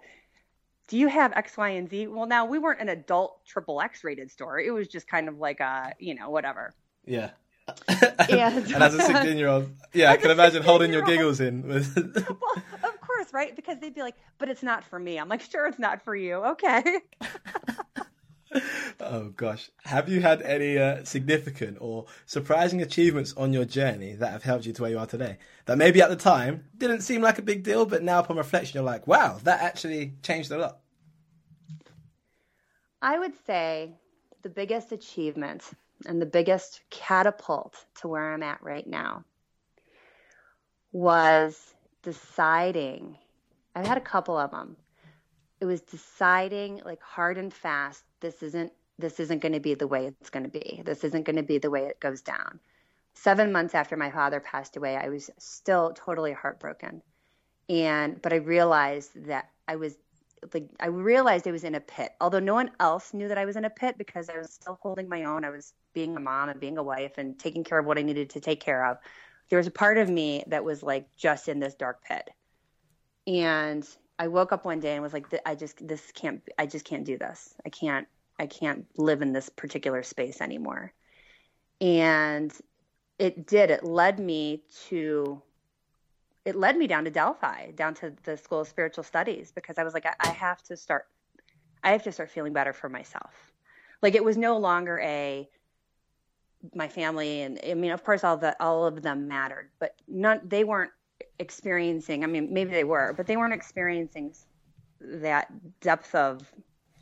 Do 0.89 0.99
you 0.99 1.09
have 1.09 1.33
X, 1.33 1.57
Y, 1.57 1.69
and 1.71 1.89
Z? 1.89 2.09
Well, 2.09 2.27
now 2.27 2.45
we 2.45 2.59
weren't 2.59 2.81
an 2.81 2.89
adult 2.91 3.45
triple 3.47 3.81
X 3.81 4.05
rated 4.05 4.31
store. 4.31 4.59
It 4.61 4.71
was 4.71 4.87
just 4.89 5.07
kind 5.09 5.29
of 5.29 5.39
like 5.39 5.61
a, 5.61 5.95
you 5.99 6.15
know, 6.15 6.29
whatever. 6.31 6.75
Yeah. 7.07 7.31
And- 7.89 8.21
and 8.29 8.75
as 8.83 8.95
a 8.95 9.01
16 9.01 9.39
year 9.39 9.49
old, 9.49 9.71
yeah, 9.95 10.11
I 10.13 10.19
can 10.19 10.31
imagine 10.31 10.63
holding 10.63 10.93
your 10.93 11.03
giggles 11.03 11.41
in. 11.41 11.67
with- 11.67 11.95
well, 12.29 12.63
of 12.83 13.01
course, 13.01 13.33
right? 13.33 13.57
Because 13.57 13.79
they'd 13.81 13.95
be 13.95 14.03
like, 14.03 14.17
but 14.39 14.51
it's 14.51 14.63
not 14.63 14.85
for 14.85 14.99
me. 14.99 15.19
I'm 15.19 15.29
like, 15.31 15.41
sure, 15.41 15.67
it's 15.67 15.79
not 15.79 16.03
for 16.03 16.15
you. 16.15 16.35
Okay. 16.35 16.83
oh 19.01 19.33
gosh. 19.37 19.71
Have 19.85 20.09
you 20.09 20.21
had 20.21 20.43
any 20.43 20.79
uh, 20.79 21.05
significant 21.05 21.79
or 21.81 22.07
surprising 22.27 22.83
achievements 22.83 23.35
on 23.37 23.53
your 23.53 23.65
journey 23.65 24.15
that 24.15 24.33
have 24.33 24.43
helped 24.43 24.67
you 24.67 24.73
to 24.73 24.83
where 24.83 24.91
you 24.91 24.99
are 24.99 25.07
today? 25.07 25.39
That 25.67 25.79
maybe 25.79 26.03
at 26.03 26.11
the 26.11 26.17
time 26.17 26.65
didn't 26.77 27.03
seem 27.03 27.23
like 27.23 27.39
a 27.39 27.43
big 27.43 27.63
deal, 27.63 27.87
but 27.87 28.03
now 28.03 28.21
upon 28.21 28.37
reflection, 28.37 28.77
you're 28.77 28.85
like, 28.85 29.07
wow, 29.07 29.39
that 29.45 29.61
actually 29.61 30.15
changed 30.23 30.51
a 30.51 30.59
lot. 30.59 30.79
I 33.03 33.19
would 33.19 33.35
say 33.47 33.93
the 34.43 34.49
biggest 34.49 34.93
achievement 34.93 35.63
and 36.07 36.21
the 36.21 36.27
biggest 36.27 36.81
catapult 36.91 37.85
to 38.01 38.09
where 38.09 38.33
I'm 38.33 38.43
at 38.43 38.63
right 38.63 38.87
now 38.87 39.25
was 40.93 41.75
deciding. 42.03 43.19
I've 43.75 43.87
had 43.87 43.99
a 43.99 44.03
couple 44.03 44.39
of 44.39 44.51
them. 44.53 44.77
It 45.65 45.67
was 45.67 45.81
deciding 45.81 46.83
like 46.85 47.01
hard 47.01 47.39
and 47.39 47.51
fast 47.51 48.05
this 48.21 48.43
isn't 48.43 48.71
this 48.99 49.19
isn't 49.19 49.41
going 49.41 49.55
to 49.55 49.61
be 49.61 49.73
the 49.73 49.87
way 49.87 50.09
it's 50.09 50.29
going 50.29 50.43
to 50.43 50.51
be. 50.51 50.83
This 50.85 51.05
isn't 51.05 51.25
going 51.25 51.37
to 51.37 51.43
be 51.43 51.57
the 51.57 51.71
way 51.71 51.87
it 51.87 51.99
goes 52.01 52.21
down. 52.21 52.61
7 53.15 53.51
months 53.51 53.75
after 53.75 53.97
my 53.97 54.11
father 54.11 54.41
passed 54.41 54.77
away, 54.77 54.95
I 54.95 55.09
was 55.09 55.31
still 55.39 55.95
totally 55.95 56.35
heartbroken. 56.35 57.01
And 57.71 58.21
but 58.21 58.35
I 58.35 58.37
realized 58.37 59.13
that 59.25 59.49
I 59.67 59.77
was 59.77 59.97
like 60.53 60.69
I 60.79 60.89
realized 60.89 61.49
I 61.49 61.53
was 61.53 61.65
in 61.65 61.77
a 61.77 61.81
pit. 61.81 62.13
Although 62.21 62.41
no 62.41 62.53
one 62.53 62.71
else 62.79 63.15
knew 63.15 63.29
that 63.29 63.39
I 63.39 63.47
was 63.47 63.57
in 63.57 63.65
a 63.65 63.71
pit 63.71 63.97
because 63.97 64.29
I 64.29 64.37
was 64.37 64.53
still 64.53 64.79
holding 64.83 65.09
my 65.09 65.25
own. 65.25 65.47
I 65.47 65.51
was 65.51 65.73
being 65.95 66.15
a 66.15 66.21
mom 66.21 66.51
and 66.51 66.61
being 66.61 66.77
a 66.77 66.83
wife 66.83 67.17
and 67.17 67.39
taking 67.39 67.65
care 67.65 67.79
of 67.79 67.87
what 67.87 67.97
I 67.97 68.03
needed 68.03 68.29
to 68.31 68.41
take 68.41 68.61
care 68.61 68.85
of. 68.85 68.99
There 69.49 69.57
was 69.57 69.67
a 69.67 69.71
part 69.71 69.97
of 69.97 70.11
me 70.11 70.45
that 70.49 70.63
was 70.63 70.83
like 70.83 71.09
just 71.17 71.49
in 71.49 71.59
this 71.59 71.75
dark 71.75 72.05
pit. 72.05 72.29
And 73.27 73.89
I 74.19 74.29
woke 74.29 74.53
up 74.53 74.65
one 74.65 74.81
day 74.81 74.95
and 74.95 75.03
was 75.03 75.13
like 75.13 75.27
I 75.45 75.55
just 75.55 75.87
this 75.87 76.13
can't 76.13 76.43
I 76.59 76.67
just 76.67 76.85
can't 76.85 77.05
do 77.05 77.19
this. 77.19 77.55
I 77.65 77.69
can't 77.69 78.07
I 78.39 78.47
can't 78.47 78.87
live 78.97 79.23
in 79.23 79.33
this 79.33 79.49
particular 79.49 80.03
space 80.03 80.41
anymore. 80.41 80.93
And 81.81 82.53
it 83.19 83.47
did. 83.47 83.71
It 83.71 83.85
led 83.85 84.19
me 84.19 84.63
to 84.89 85.43
it 86.45 86.57
led 86.57 86.77
me 86.77 86.87
down 86.87 87.05
to 87.05 87.11
Delphi, 87.11 87.71
down 87.71 87.95
to 87.95 88.13
the 88.25 88.37
School 88.37 88.61
of 88.61 88.69
Spiritual 88.69 89.05
Studies, 89.05 89.51
because 89.51 89.79
I 89.79 89.85
was 89.85 89.95
like, 89.95 90.05
I, 90.05 90.15
I 90.21 90.29
have 90.29 90.63
to 90.65 90.77
start, 90.77 91.07
I 91.83 91.93
have 91.93 92.03
to 92.03 92.13
start 92.13 92.31
feeling 92.31 92.53
better 92.53 92.75
for 92.75 92.89
myself. 92.89 93.53
Like 94.03 94.15
it 94.15 94.23
was 94.23 94.37
no 94.37 94.59
longer 94.59 95.01
a 95.01 95.49
my 96.75 96.89
family, 96.89 97.43
and 97.43 97.59
I 97.67 97.75
mean, 97.75 97.93
of 97.93 98.05
course, 98.05 98.25
all 98.25 98.37
the 98.37 98.57
all 98.63 98.87
of 98.87 99.03
them 99.03 99.29
mattered, 99.29 99.71
but 99.79 99.95
none 100.07 100.41
they 100.45 100.65
weren't 100.65 100.91
experiencing. 101.39 102.25
I 102.25 102.27
mean, 102.27 102.53
maybe 102.53 102.71
they 102.71 102.85
were, 102.85 103.13
but 103.17 103.27
they 103.27 103.37
weren't 103.37 103.55
experiencing 103.55 104.35
that 105.01 105.49
depth 105.81 106.15
of 106.15 106.51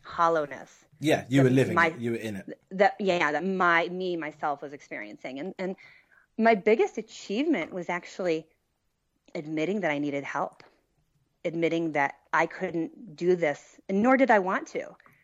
hollowness 0.05 0.85
Yeah, 1.01 1.25
you 1.29 1.43
were 1.45 1.51
living 1.51 1.75
my- 1.75 1.89
it. 1.89 1.99
You 2.01 2.13
were 2.13 2.17
in 2.17 2.37
it. 2.37 2.59
that 2.73 2.97
yeah 2.99 3.31
that 3.31 3.45
my 3.45 3.89
me 3.89 4.17
myself 4.17 4.63
was 4.63 4.73
experiencing 4.73 5.39
and 5.39 5.55
and 5.59 5.77
my 6.39 6.57
biggest 6.57 6.99
achievement 6.99 7.73
was 7.73 7.89
actually 7.89 8.47
admitting 9.37 9.81
that 9.83 9.93
I 9.93 9.99
needed 9.99 10.25
help 10.25 10.65
admitting 11.45 11.93
that 11.93 12.15
I 12.33 12.47
couldn't 12.47 13.15
do 13.15 13.37
this 13.37 13.81
and 13.89 14.03
nor 14.03 14.17
did 14.17 14.31
I 14.33 14.41
want 14.41 14.67
to 14.69 14.83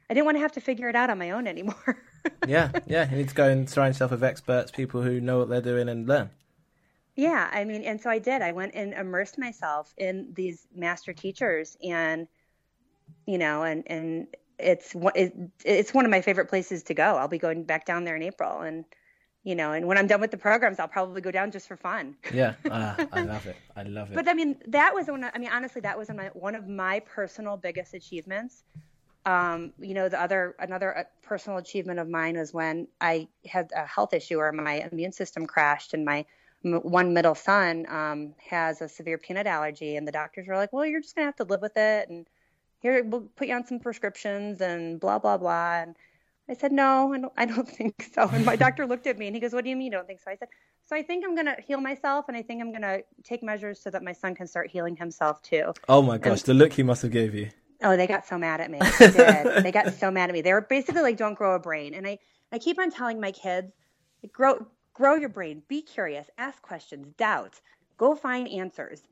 I 0.09 0.15
didn't 0.15 0.27
want 0.27 0.37
to 0.37 0.43
have 0.43 0.53
to 0.53 0.61
figure 0.61 0.89
it 0.89 0.95
out 0.95 1.11
on 1.11 1.19
my 1.19 1.33
own 1.33 1.49
anymore 1.49 1.99
yeah, 2.47 2.71
yeah. 2.87 3.11
You 3.11 3.17
need 3.17 3.29
to 3.31 3.35
go 3.35 3.49
and 3.49 3.69
surround 3.69 3.95
yourself 3.95 4.13
with 4.13 4.23
experts, 4.23 4.71
people 4.71 5.03
who 5.03 5.21
know 5.21 5.39
what 5.39 5.49
they're 5.49 5.61
doing, 5.61 5.89
and 5.89 6.07
learn. 6.07 6.31
Yeah 7.19 7.51
I 7.53 7.65
mean 7.65 7.83
and 7.83 8.01
so 8.01 8.09
I 8.09 8.19
did 8.19 8.41
I 8.41 8.53
went 8.53 8.75
and 8.75 8.95
immersed 8.95 9.39
myself 9.39 9.93
in 9.99 10.31
these 10.35 10.67
master 10.75 11.13
teachers 11.13 11.77
and 11.83 12.29
you 13.27 13.39
know 13.39 13.65
and 13.65 13.83
and 13.89 14.29
it's 14.59 14.95
it's 15.65 15.93
one 15.93 16.05
of 16.05 16.11
my 16.11 16.21
favorite 16.21 16.49
places 16.49 16.85
to 16.85 16.95
go 16.95 17.17
I'll 17.17 17.29
be 17.29 17.39
going 17.39 17.65
back 17.65 17.85
down 17.85 18.05
there 18.05 18.15
in 18.15 18.23
April 18.23 18.61
and 18.61 18.85
you 19.43 19.57
know 19.57 19.73
and 19.73 19.87
when 19.87 19.99
I'm 19.99 20.07
done 20.07 20.21
with 20.21 20.31
the 20.31 20.39
programs 20.39 20.79
I'll 20.79 20.87
probably 20.87 21.21
go 21.21 21.33
down 21.33 21.51
just 21.51 21.67
for 21.67 21.77
fun 21.77 22.15
Yeah, 22.33 22.55
ah, 22.71 22.97
I 23.13 23.23
love 23.23 23.47
it. 23.47 23.57
I 23.77 23.83
love 23.83 24.13
it. 24.13 24.15
But 24.15 24.29
I 24.29 24.35
mean, 24.35 24.57
that 24.69 24.95
was 24.95 25.09
one. 25.09 25.25
Of, 25.25 25.33
I 25.35 25.39
mean, 25.39 25.51
honestly, 25.51 25.81
that 25.81 25.99
was 25.99 26.09
my, 26.11 26.27
one 26.35 26.55
of 26.55 26.69
my 26.69 27.01
personal 27.01 27.57
biggest 27.57 27.95
achievements. 27.95 28.63
Um, 29.25 29.73
you 29.79 29.95
know, 29.95 30.09
the 30.09 30.21
other 30.21 30.55
another 30.59 30.99
uh, 30.99 31.05
personal 31.23 31.59
achievement 31.59 31.99
of 31.99 32.09
mine 32.09 32.37
was 32.37 32.53
when 32.53 32.89
I 33.01 33.29
had 33.47 33.71
a 33.75 33.87
health 33.87 34.15
issue 34.15 34.39
or 34.39 34.53
my 34.53 34.89
immune 34.91 35.13
system 35.13 35.47
crashed, 35.47 35.95
and 35.95 36.05
my 36.05 36.25
one 36.63 37.15
middle 37.15 37.35
son 37.35 37.87
um, 37.89 38.35
has 38.39 38.81
a 38.83 38.89
severe 38.89 39.19
peanut 39.19 39.47
allergy, 39.47 39.97
and 39.97 40.07
the 40.07 40.13
doctors 40.13 40.47
were 40.47 40.57
like, 40.57 40.73
"Well, 40.73 40.87
you're 40.87 41.01
just 41.01 41.15
gonna 41.15 41.27
have 41.27 41.37
to 41.37 41.45
live 41.45 41.63
with 41.63 41.77
it, 41.77 42.09
and 42.09 42.27
here 42.81 43.05
we'll 43.05 43.29
put 43.37 43.49
you 43.49 43.55
on 43.55 43.67
some 43.67 43.79
prescriptions, 43.79 44.61
and 44.61 45.01
blah 45.01 45.19
blah 45.19 45.39
blah." 45.39 45.83
And 45.83 45.97
I 46.49 46.55
said, 46.55 46.73
no, 46.73 47.13
I 47.13 47.19
don't, 47.19 47.33
I 47.37 47.45
don't 47.45 47.69
think 47.79 48.11
so. 48.15 48.29
And 48.33 48.45
my 48.45 48.57
doctor 48.57 48.87
looked 48.87 49.07
at 49.07 49.19
me 49.19 49.27
and 49.27 49.37
he 49.37 49.41
goes, 49.41 49.53
what 49.53 49.65
do 49.65 49.71
you 49.71 49.77
mean 49.77 49.87
you 49.87 49.91
don't 49.93 50.07
think 50.07 50.21
so? 50.21 50.31
I 50.31 50.37
said, 50.37 50.49
so 50.87 50.97
I 50.97 51.03
think 51.03 51.25
I'm 51.25 51.35
going 51.35 51.47
to 51.47 51.57
heal 51.67 51.81
myself 51.81 52.27
and 52.29 52.37
I 52.37 52.43
think 52.43 52.63
I'm 52.63 52.71
going 52.71 52.83
to 52.83 53.05
take 53.23 53.43
measures 53.43 53.81
so 53.81 53.91
that 53.91 54.03
my 54.03 54.13
son 54.13 54.35
can 54.35 54.47
start 54.47 54.71
healing 54.71 54.97
himself 54.97 55.43
too. 55.43 55.73
Oh 55.89 56.01
my 56.01 56.17
gosh, 56.17 56.43
the 56.43 56.55
look 56.55 56.73
he 56.73 56.83
must 56.83 57.03
have 57.03 57.11
gave 57.11 57.35
you. 57.35 57.51
Oh, 57.83 57.97
they 57.97 58.07
got 58.07 58.27
so 58.27 58.39
mad 58.39 58.61
at 58.61 58.71
me. 58.71 58.81
They 58.99 59.11
did. 59.11 59.63
they 59.63 59.73
got 59.73 59.93
so 59.95 60.11
mad 60.11 60.31
at 60.31 60.33
me. 60.33 60.41
They 60.41 60.53
were 60.53 60.63
basically 60.63 61.03
like, 61.03 61.17
don't 61.17 61.35
grow 61.35 61.55
a 61.55 61.61
brain. 61.61 61.95
And 61.95 62.07
I, 62.07 62.19
I 62.51 62.59
keep 62.59 62.79
on 62.79 62.91
telling 62.91 63.21
my 63.21 63.31
kids, 63.31 63.73
grow, 64.33 64.67
grow 64.99 65.15
your 65.15 65.29
brain, 65.29 65.63
be 65.69 65.81
curious, 65.81 66.27
ask 66.37 66.61
questions, 66.61 67.07
doubt, 67.17 67.61
go 67.97 68.15
find 68.17 68.49
answers. 68.49 69.03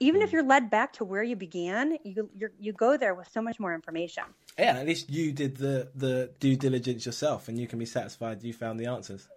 Even 0.00 0.20
if 0.20 0.28
mm. 0.28 0.32
you're 0.34 0.42
led 0.42 0.68
back 0.68 0.92
to 0.94 1.04
where 1.04 1.22
you 1.22 1.36
began, 1.36 1.96
you 2.04 2.28
you 2.34 2.50
you 2.58 2.72
go 2.72 2.98
there 2.98 3.14
with 3.14 3.28
so 3.32 3.40
much 3.40 3.58
more 3.58 3.74
information. 3.74 4.24
Yeah, 4.58 4.78
at 4.78 4.86
least 4.86 5.08
you 5.08 5.32
did 5.32 5.56
the 5.56 5.88
the 5.94 6.30
due 6.40 6.56
diligence 6.56 7.06
yourself, 7.06 7.48
and 7.48 7.58
you 7.58 7.66
can 7.66 7.78
be 7.78 7.86
satisfied 7.86 8.42
you 8.42 8.52
found 8.52 8.78
the 8.78 8.86
answers. 8.86 9.28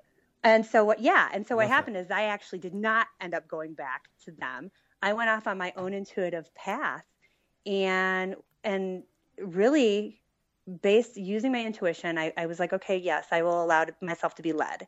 And 0.44 0.66
so 0.66 0.84
what? 0.84 1.00
Yeah. 1.00 1.30
And 1.32 1.48
so 1.48 1.56
what 1.56 1.64
Love 1.64 1.72
it. 1.72 1.76
happened 1.76 1.98
is 1.98 2.12
I 2.12 2.24
actually 2.24 2.60
did 2.60 2.74
not 2.74 3.08
end 3.22 3.34
up 3.34 3.48
going 3.48 3.74
back 3.74 4.10
to 4.26 4.32
them. 4.32 4.72
I 5.02 5.14
went 5.14 5.30
off 5.30 5.48
on 5.48 5.58
my 5.58 5.72
own 5.78 5.94
intuitive 5.94 6.54
path, 6.56 7.06
and 7.66 8.36
and 8.64 9.04
really 9.38 10.20
based 10.82 11.18
using 11.18 11.52
my 11.52 11.64
intuition, 11.66 12.18
I, 12.18 12.34
I 12.38 12.46
was 12.46 12.60
like, 12.60 12.74
okay, 12.74 12.98
yes, 12.98 13.28
I 13.32 13.42
will 13.42 13.64
allow 13.64 13.86
myself 14.02 14.36
to 14.36 14.42
be 14.42 14.54
led. 14.54 14.88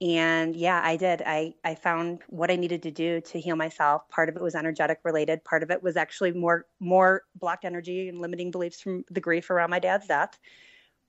And 0.00 0.56
yeah, 0.56 0.80
I 0.82 0.96
did. 0.96 1.22
I, 1.26 1.52
I 1.62 1.74
found 1.74 2.20
what 2.28 2.50
I 2.50 2.56
needed 2.56 2.82
to 2.84 2.90
do 2.90 3.20
to 3.20 3.40
heal 3.40 3.56
myself. 3.56 4.08
Part 4.08 4.30
of 4.30 4.36
it 4.36 4.42
was 4.42 4.54
energetic 4.54 5.00
related. 5.04 5.44
Part 5.44 5.62
of 5.62 5.70
it 5.70 5.82
was 5.82 5.96
actually 5.96 6.32
more 6.32 6.66
more 6.80 7.24
blocked 7.34 7.66
energy 7.66 8.08
and 8.08 8.18
limiting 8.18 8.50
beliefs 8.50 8.80
from 8.80 9.04
the 9.10 9.20
grief 9.20 9.50
around 9.50 9.68
my 9.68 9.78
dad's 9.78 10.06
death. 10.06 10.38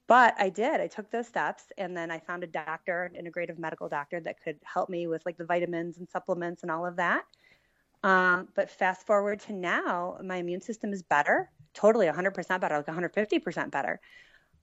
But 0.08 0.34
I 0.38 0.50
did. 0.50 0.80
I 0.80 0.88
took 0.88 1.10
those 1.10 1.26
steps, 1.26 1.64
and 1.78 1.96
then 1.96 2.10
I 2.10 2.18
found 2.18 2.44
a 2.44 2.46
doctor, 2.46 3.04
an 3.04 3.14
integrative 3.14 3.58
medical 3.58 3.88
doctor, 3.88 4.20
that 4.20 4.42
could 4.42 4.58
help 4.62 4.90
me 4.90 5.06
with 5.06 5.24
like 5.24 5.38
the 5.38 5.46
vitamins 5.46 5.96
and 5.96 6.08
supplements 6.08 6.62
and 6.62 6.70
all 6.70 6.84
of 6.84 6.96
that. 6.96 7.24
Um, 8.02 8.48
but 8.54 8.68
fast 8.68 9.06
forward 9.06 9.40
to 9.40 9.54
now, 9.54 10.18
my 10.22 10.36
immune 10.36 10.60
system 10.60 10.92
is 10.92 11.02
better, 11.02 11.50
totally 11.72 12.06
100% 12.06 12.60
better, 12.60 12.76
like 12.76 12.86
150% 12.86 13.70
better, 13.70 14.00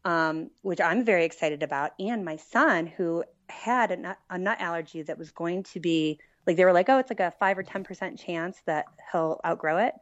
um, 0.06 0.52
which 0.62 0.82
I'm 0.82 1.06
very 1.06 1.24
excited 1.26 1.64
about. 1.64 1.92
And 2.00 2.26
my 2.26 2.36
son, 2.36 2.86
who 2.86 3.24
had 3.50 3.92
a 3.92 3.98
nut, 3.98 4.18
a 4.30 4.38
nut 4.38 4.58
allergy 4.60 5.02
that 5.04 5.18
was 5.18 5.32
going 5.32 5.64
to 5.64 5.80
be 5.80 6.20
like, 6.48 6.58
they 6.58 6.66
were 6.66 6.74
like, 6.74 6.90
oh, 6.90 6.98
it's 6.98 7.10
like 7.10 7.20
a 7.20 7.32
five 7.32 7.58
or 7.58 7.64
10% 7.64 8.18
chance 8.20 8.58
that 8.66 8.86
he'll 9.12 9.40
outgrow 9.46 9.78
it. 9.78 9.94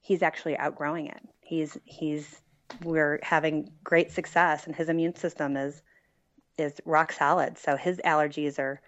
He's 0.00 0.22
actually 0.22 0.56
outgrowing 0.56 1.06
it. 1.08 1.20
He's, 1.40 1.76
he's, 1.84 2.40
we're 2.84 3.18
having 3.22 3.70
great 3.84 4.10
success, 4.12 4.66
and 4.66 4.74
his 4.74 4.88
immune 4.88 5.14
system 5.16 5.56
is, 5.56 5.82
is 6.56 6.80
rock 6.84 7.12
solid. 7.12 7.58
So 7.58 7.76
his 7.76 7.98
allergies 8.04 8.58
are 8.58 8.80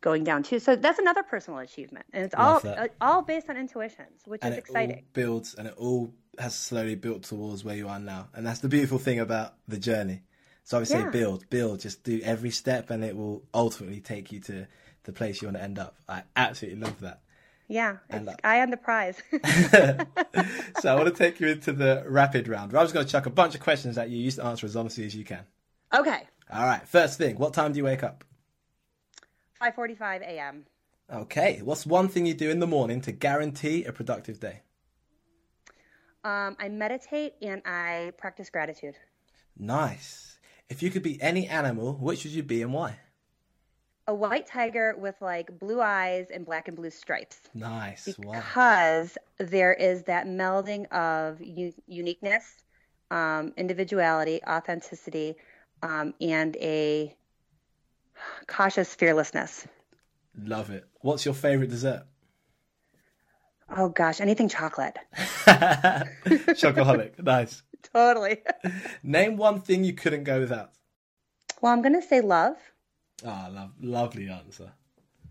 going 0.00 0.24
down 0.24 0.42
too. 0.42 0.58
So 0.58 0.74
that's 0.76 0.98
another 0.98 1.22
personal 1.22 1.60
achievement, 1.60 2.06
and 2.12 2.24
it's 2.24 2.34
all 2.34 2.54
Love 2.54 2.62
that. 2.62 2.78
uh, 2.78 2.88
all 3.00 3.22
based 3.22 3.48
on 3.48 3.56
intuitions, 3.56 4.22
which 4.24 4.40
and 4.42 4.52
is 4.52 4.58
it 4.58 4.60
exciting. 4.60 4.96
all 4.96 5.02
builds 5.12 5.54
and 5.54 5.68
it 5.68 5.74
all 5.76 6.12
has 6.38 6.54
slowly 6.54 6.94
built 6.94 7.22
towards 7.22 7.64
where 7.64 7.76
you 7.76 7.88
are 7.88 7.98
now 7.98 8.28
and 8.34 8.46
that's 8.46 8.60
the 8.60 8.68
beautiful 8.68 8.98
thing 8.98 9.18
about 9.18 9.54
the 9.68 9.78
journey 9.78 10.20
so 10.66 10.76
i 10.76 10.80
would 10.80 10.88
say 10.88 10.98
Yeah. 11.04 11.10
build 11.10 11.48
build 11.48 11.80
just 11.80 12.02
do 12.04 12.20
every 12.24 12.50
step 12.50 12.90
and 12.90 13.02
it 13.04 13.16
will 13.16 13.42
ultimately 13.54 14.00
take 14.00 14.30
you 14.32 14.40
to 14.40 14.66
the 15.04 15.12
place 15.12 15.40
you 15.40 15.46
want 15.48 15.56
to 15.56 15.62
end 15.62 15.78
up 15.78 15.94
i 16.08 16.22
absolutely 16.34 16.80
love 16.80 17.00
that 17.00 17.20
Yeah, 17.68 17.96
And, 18.10 18.28
uh, 18.28 18.34
I 18.44 18.56
am 18.56 18.70
the 18.70 18.76
prize. 18.76 19.22
so 20.80 20.92
i 20.92 20.94
want 20.94 21.06
to 21.08 21.14
take 21.24 21.40
you 21.40 21.48
into 21.48 21.72
the 21.72 22.04
rapid 22.06 22.48
round 22.48 22.74
i'm 22.74 22.84
just 22.84 22.94
going 22.94 23.06
to 23.06 23.10
chuck 23.12 23.26
a 23.26 23.30
bunch 23.30 23.54
of 23.54 23.60
questions 23.60 23.96
at 23.96 24.10
you 24.10 24.18
you 24.18 24.24
just 24.26 24.40
answer 24.40 24.66
as 24.66 24.76
honestly 24.76 25.06
as 25.06 25.14
you 25.14 25.24
can 25.24 25.44
okay, 25.94 26.22
all 26.52 26.66
right 26.66 26.86
first 26.86 27.16
thing 27.18 27.36
what 27.38 27.54
time 27.54 27.72
do 27.72 27.78
you 27.78 27.84
wake 27.84 28.02
up 28.02 28.24
5:45 29.62 30.22
a.m. 30.22 30.66
okay 31.12 31.60
what's 31.62 31.86
one 31.86 32.08
thing 32.08 32.26
you 32.26 32.34
do 32.34 32.50
in 32.50 32.58
the 32.58 32.66
morning 32.66 33.00
to 33.02 33.12
guarantee 33.12 33.84
a 33.84 33.92
productive 33.92 34.40
day 34.40 34.62
Um, 36.24 36.56
I 36.58 36.68
meditate 36.68 37.34
and 37.40 37.62
I 37.64 38.12
practice 38.18 38.50
gratitude. 38.50 38.96
nice 39.56 40.35
if 40.68 40.82
you 40.82 40.90
could 40.90 41.02
be 41.02 41.20
any 41.20 41.46
animal 41.48 41.94
which 41.94 42.24
would 42.24 42.32
you 42.32 42.42
be 42.42 42.62
and 42.62 42.72
why 42.72 42.98
A 44.08 44.14
white 44.14 44.46
tiger 44.48 44.96
with 44.98 45.14
like 45.20 45.60
blue 45.60 45.80
eyes 45.80 46.30
and 46.32 46.44
black 46.44 46.66
and 46.66 46.76
blue 46.76 46.90
stripes. 46.90 47.40
nice 47.54 48.18
wow 48.18 48.40
because 48.40 49.16
there 49.38 49.72
is 49.72 50.02
that 50.04 50.26
melding 50.26 50.86
of 50.92 51.40
u- 51.40 51.74
uniqueness, 51.86 52.44
um, 53.10 53.52
individuality, 53.56 54.40
authenticity, 54.44 55.36
um, 55.82 56.14
and 56.20 56.56
a 56.56 57.16
cautious 58.48 58.94
fearlessness. 58.94 59.66
love 60.38 60.70
it 60.70 60.86
what's 61.00 61.24
your 61.24 61.34
favorite 61.34 61.70
dessert 61.70 62.06
Oh 63.68 63.88
gosh, 63.88 64.20
anything 64.20 64.48
chocolate. 64.48 64.96
Chocoholic. 66.56 67.22
nice. 67.22 67.62
Totally. 67.94 68.38
Name 69.02 69.36
one 69.36 69.60
thing 69.60 69.84
you 69.84 69.92
couldn't 69.92 70.24
go 70.24 70.40
without. 70.40 70.70
well, 71.60 71.72
I'm 71.72 71.82
gonna 71.82 72.02
say 72.02 72.20
love. 72.20 72.56
Ah, 73.24 73.48
love, 73.50 73.72
lovely 73.80 74.28
answer. 74.28 74.72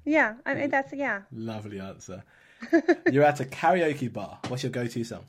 Yeah, 0.05 0.35
I 0.45 0.53
mean 0.55 0.69
that's 0.69 0.93
yeah. 0.93 1.21
Lovely 1.31 1.79
answer. 1.79 2.23
You're 3.11 3.23
at 3.23 3.39
a 3.39 3.45
karaoke 3.45 4.11
bar. 4.11 4.39
What's 4.47 4.63
your 4.63 4.71
go-to 4.71 5.03
song? 5.03 5.25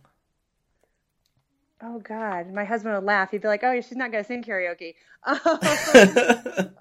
Oh 1.82 1.98
God, 1.98 2.52
my 2.52 2.64
husband 2.64 2.94
would 2.94 3.04
laugh. 3.04 3.30
He'd 3.30 3.42
be 3.42 3.48
like, 3.48 3.62
"Oh, 3.64 3.80
she's 3.80 3.96
not 3.96 4.10
gonna 4.12 4.24
sing 4.24 4.42
karaoke." 4.42 4.94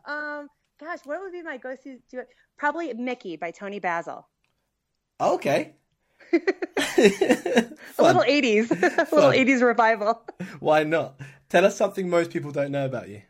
um, 0.05 0.47
gosh, 0.79 0.99
what 1.03 1.19
would 1.21 1.31
be 1.31 1.41
my 1.43 1.57
go-to? 1.57 1.99
Probably 2.57 2.93
"Mickey" 2.93 3.35
by 3.35 3.51
Toni 3.51 3.79
Basil. 3.79 4.27
okay. 5.19 5.73
A 6.33 8.03
little 8.03 8.23
'80s, 8.23 8.71
a 8.71 8.75
little 8.75 9.05
Fun. 9.05 9.33
'80s 9.35 9.61
revival. 9.65 10.21
Why 10.59 10.83
not? 10.83 11.19
Tell 11.49 11.65
us 11.65 11.77
something 11.77 12.09
most 12.09 12.31
people 12.31 12.51
don't 12.51 12.71
know 12.71 12.85
about 12.85 13.09
you. 13.09 13.21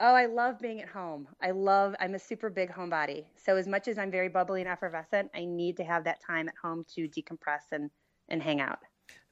Oh, 0.00 0.14
I 0.14 0.26
love 0.26 0.60
being 0.60 0.80
at 0.80 0.88
home. 0.88 1.26
I 1.42 1.50
love, 1.50 1.96
I'm 1.98 2.14
a 2.14 2.20
super 2.20 2.50
big 2.50 2.70
homebody. 2.70 3.24
So, 3.36 3.56
as 3.56 3.66
much 3.66 3.88
as 3.88 3.98
I'm 3.98 4.12
very 4.12 4.28
bubbly 4.28 4.60
and 4.60 4.70
effervescent, 4.70 5.30
I 5.34 5.44
need 5.44 5.76
to 5.78 5.84
have 5.84 6.04
that 6.04 6.20
time 6.24 6.48
at 6.48 6.54
home 6.62 6.84
to 6.94 7.08
decompress 7.08 7.72
and, 7.72 7.90
and 8.28 8.40
hang 8.40 8.60
out. 8.60 8.78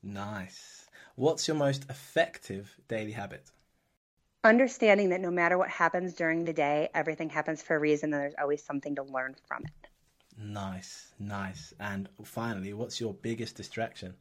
Nice. 0.03 0.87
What's 1.15 1.47
your 1.47 1.57
most 1.57 1.89
effective 1.89 2.77
daily 2.89 3.13
habit? 3.13 3.51
Understanding 4.43 5.11
that 5.11 5.21
no 5.21 5.31
matter 5.31 5.57
what 5.57 5.69
happens 5.69 6.15
during 6.15 6.45
the 6.45 6.53
day, 6.53 6.89
everything 6.95 7.31
happens 7.31 7.63
for 7.63 7.77
a 7.77 7.81
reason 7.81 8.13
and 8.13 8.23
there's 8.23 8.35
always 8.41 8.63
something 8.63 8.95
to 8.97 9.03
learn 9.03 9.35
from 9.49 9.65
it. 9.65 9.86
Nice, 10.39 11.13
nice. 11.19 11.73
And 11.81 12.09
finally, 12.25 12.73
what's 12.73 13.01
your 13.01 13.15
biggest 13.15 13.57
distraction? 13.57 14.15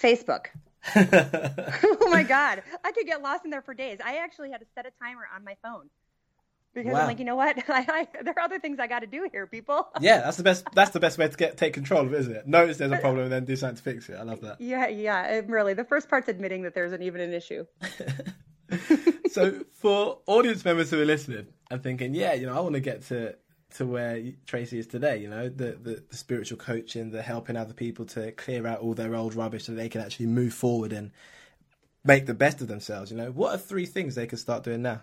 Facebook. 0.00 0.46
oh 0.96 2.08
my 2.10 2.22
God. 2.22 2.62
I 2.84 2.92
could 2.92 3.06
get 3.06 3.22
lost 3.22 3.44
in 3.44 3.50
there 3.50 3.62
for 3.62 3.74
days. 3.74 3.98
I 4.04 4.16
actually 4.16 4.50
had 4.50 4.60
to 4.60 4.66
set 4.74 4.86
a 4.86 4.90
timer 5.02 5.22
on 5.34 5.44
my 5.44 5.56
phone 5.62 5.88
because 6.74 6.92
Wow. 6.92 7.02
I'm 7.02 7.06
like, 7.06 7.18
you 7.20 7.24
know 7.24 7.36
what? 7.36 7.56
I, 7.70 7.86
I, 7.88 8.22
there 8.22 8.34
are 8.36 8.42
other 8.42 8.58
things 8.58 8.78
I 8.80 8.86
got 8.88 9.00
to 9.00 9.06
do 9.06 9.28
here, 9.30 9.46
people. 9.46 9.88
yeah, 10.00 10.18
that's 10.22 10.36
the 10.36 10.42
best. 10.42 10.64
That's 10.74 10.90
the 10.90 11.00
best 11.00 11.18
way 11.18 11.28
to 11.28 11.36
get 11.36 11.56
take 11.56 11.72
control 11.72 12.02
of 12.02 12.12
it, 12.12 12.20
isn't 12.20 12.34
it? 12.34 12.46
Notice 12.48 12.78
there's 12.78 12.92
a 12.92 12.98
problem 13.00 13.24
and 13.24 13.32
then 13.32 13.44
do 13.44 13.54
something 13.56 13.76
to 13.76 13.82
fix 13.82 14.08
it. 14.08 14.16
I 14.18 14.22
love 14.24 14.40
that. 14.40 14.60
Yeah, 14.60 14.88
yeah, 14.88 15.40
really. 15.46 15.74
The 15.74 15.84
first 15.84 16.08
part's 16.08 16.28
admitting 16.28 16.62
that 16.62 16.74
there's 16.74 16.92
an 16.92 17.02
even 17.02 17.20
an 17.20 17.32
issue. 17.32 17.64
so 19.30 19.64
for 19.72 20.18
audience 20.26 20.64
members 20.64 20.90
who 20.90 21.00
are 21.00 21.04
listening 21.04 21.46
and 21.70 21.82
thinking, 21.82 22.14
yeah, 22.14 22.32
you 22.34 22.46
know, 22.46 22.56
I 22.56 22.60
want 22.60 22.74
to 22.74 22.80
get 22.80 23.02
to 23.08 23.36
to 23.74 23.86
where 23.86 24.22
Tracy 24.46 24.78
is 24.78 24.86
today, 24.86 25.18
you 25.18 25.28
know, 25.28 25.48
the, 25.48 25.72
the 25.82 26.02
the 26.08 26.16
spiritual 26.16 26.58
coaching, 26.58 27.10
the 27.10 27.22
helping 27.22 27.56
other 27.56 27.74
people 27.74 28.04
to 28.06 28.32
clear 28.32 28.66
out 28.66 28.80
all 28.80 28.94
their 28.94 29.14
old 29.14 29.34
rubbish 29.34 29.64
so 29.64 29.74
they 29.74 29.88
can 29.88 30.00
actually 30.00 30.26
move 30.26 30.54
forward 30.54 30.92
and 30.92 31.10
make 32.04 32.26
the 32.26 32.34
best 32.34 32.60
of 32.60 32.68
themselves. 32.68 33.10
You 33.10 33.16
know, 33.16 33.30
what 33.30 33.54
are 33.54 33.58
three 33.58 33.86
things 33.86 34.14
they 34.14 34.26
can 34.26 34.38
start 34.38 34.64
doing 34.64 34.82
now? 34.82 35.02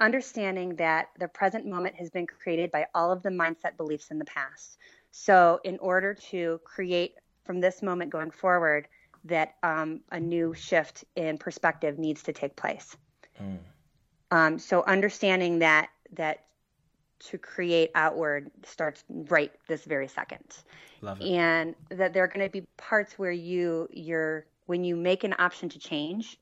understanding 0.00 0.76
that 0.76 1.08
the 1.18 1.28
present 1.28 1.66
moment 1.66 1.94
has 1.96 2.10
been 2.10 2.26
created 2.26 2.70
by 2.70 2.86
all 2.94 3.12
of 3.12 3.22
the 3.22 3.28
mindset 3.28 3.76
beliefs 3.76 4.10
in 4.10 4.18
the 4.18 4.24
past. 4.24 4.78
So, 5.10 5.60
in 5.64 5.78
order 5.78 6.14
to 6.30 6.60
create 6.64 7.14
from 7.44 7.60
this 7.60 7.82
moment 7.82 8.10
going 8.10 8.30
forward, 8.30 8.88
that 9.24 9.54
um, 9.62 10.00
a 10.10 10.18
new 10.18 10.54
shift 10.54 11.04
in 11.14 11.38
perspective 11.38 11.98
needs 11.98 12.22
to 12.24 12.32
take 12.32 12.56
place. 12.56 12.96
Um, 14.30 14.58
so, 14.58 14.82
understanding 14.84 15.60
that 15.60 15.90
that 16.14 16.46
to 17.26 17.38
create 17.38 17.90
outward 17.94 18.50
starts 18.64 19.04
right 19.08 19.52
this 19.68 19.84
very 19.84 20.08
second 20.08 20.42
Love 21.00 21.20
it. 21.20 21.26
and 21.28 21.74
that 21.90 22.12
there 22.12 22.24
are 22.24 22.28
going 22.28 22.44
to 22.46 22.50
be 22.50 22.66
parts 22.76 23.18
where 23.18 23.30
you 23.32 23.88
you're 23.92 24.46
when 24.66 24.84
you 24.84 24.96
make 24.96 25.24
an 25.24 25.34
option 25.38 25.68
to 25.68 25.78
change 25.78 26.38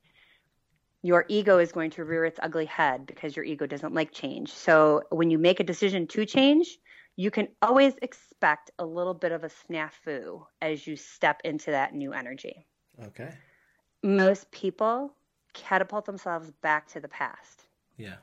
your 1.03 1.25
ego 1.29 1.59
is 1.59 1.73
going 1.73 1.91
to 1.91 2.05
rear 2.05 2.25
its 2.27 2.39
ugly 2.43 2.67
head 2.67 3.07
because 3.07 3.35
your 3.35 3.45
ego 3.45 3.67
doesn't 3.67 3.95
like 3.95 4.13
change 4.13 4.53
so 4.53 5.03
when 5.11 5.31
you 5.31 5.39
make 5.39 5.61
a 5.61 5.65
decision 5.65 6.07
to 6.07 6.25
change 6.25 6.79
you 7.17 7.31
can 7.31 7.49
always 7.61 7.95
expect 8.01 8.71
a 8.79 8.87
little 8.87 9.15
bit 9.15 9.33
of 9.33 9.45
a 9.45 9.49
snafu 9.49 10.45
as 10.63 10.87
you 10.87 10.97
step 10.97 11.41
into 11.45 11.71
that 11.71 11.95
new 11.95 12.13
energy 12.13 12.67
Okay. 13.05 13.33
most 14.03 14.51
people 14.51 15.15
catapult 15.53 16.05
themselves 16.07 16.51
back 16.63 16.87
to 16.89 17.01
the 17.01 17.09
past 17.09 17.65
Yeah. 17.97 18.17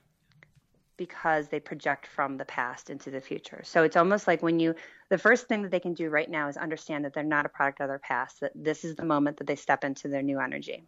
Because 0.97 1.47
they 1.47 1.59
project 1.59 2.07
from 2.07 2.37
the 2.37 2.45
past 2.45 2.89
into 2.89 3.11
the 3.11 3.21
future. 3.21 3.61
So 3.63 3.83
it's 3.83 3.95
almost 3.95 4.27
like 4.27 4.41
when 4.41 4.59
you, 4.59 4.75
the 5.09 5.17
first 5.17 5.47
thing 5.47 5.61
that 5.61 5.71
they 5.71 5.79
can 5.79 5.93
do 5.93 6.09
right 6.09 6.29
now 6.29 6.49
is 6.49 6.57
understand 6.57 7.05
that 7.05 7.13
they're 7.13 7.23
not 7.23 7.45
a 7.45 7.49
product 7.49 7.79
of 7.79 7.87
their 7.87 7.99
past, 7.99 8.39
that 8.41 8.51
this 8.55 8.83
is 8.83 8.95
the 8.95 9.05
moment 9.05 9.37
that 9.37 9.47
they 9.47 9.55
step 9.55 9.83
into 9.83 10.07
their 10.07 10.23
new 10.23 10.39
energy. 10.39 10.83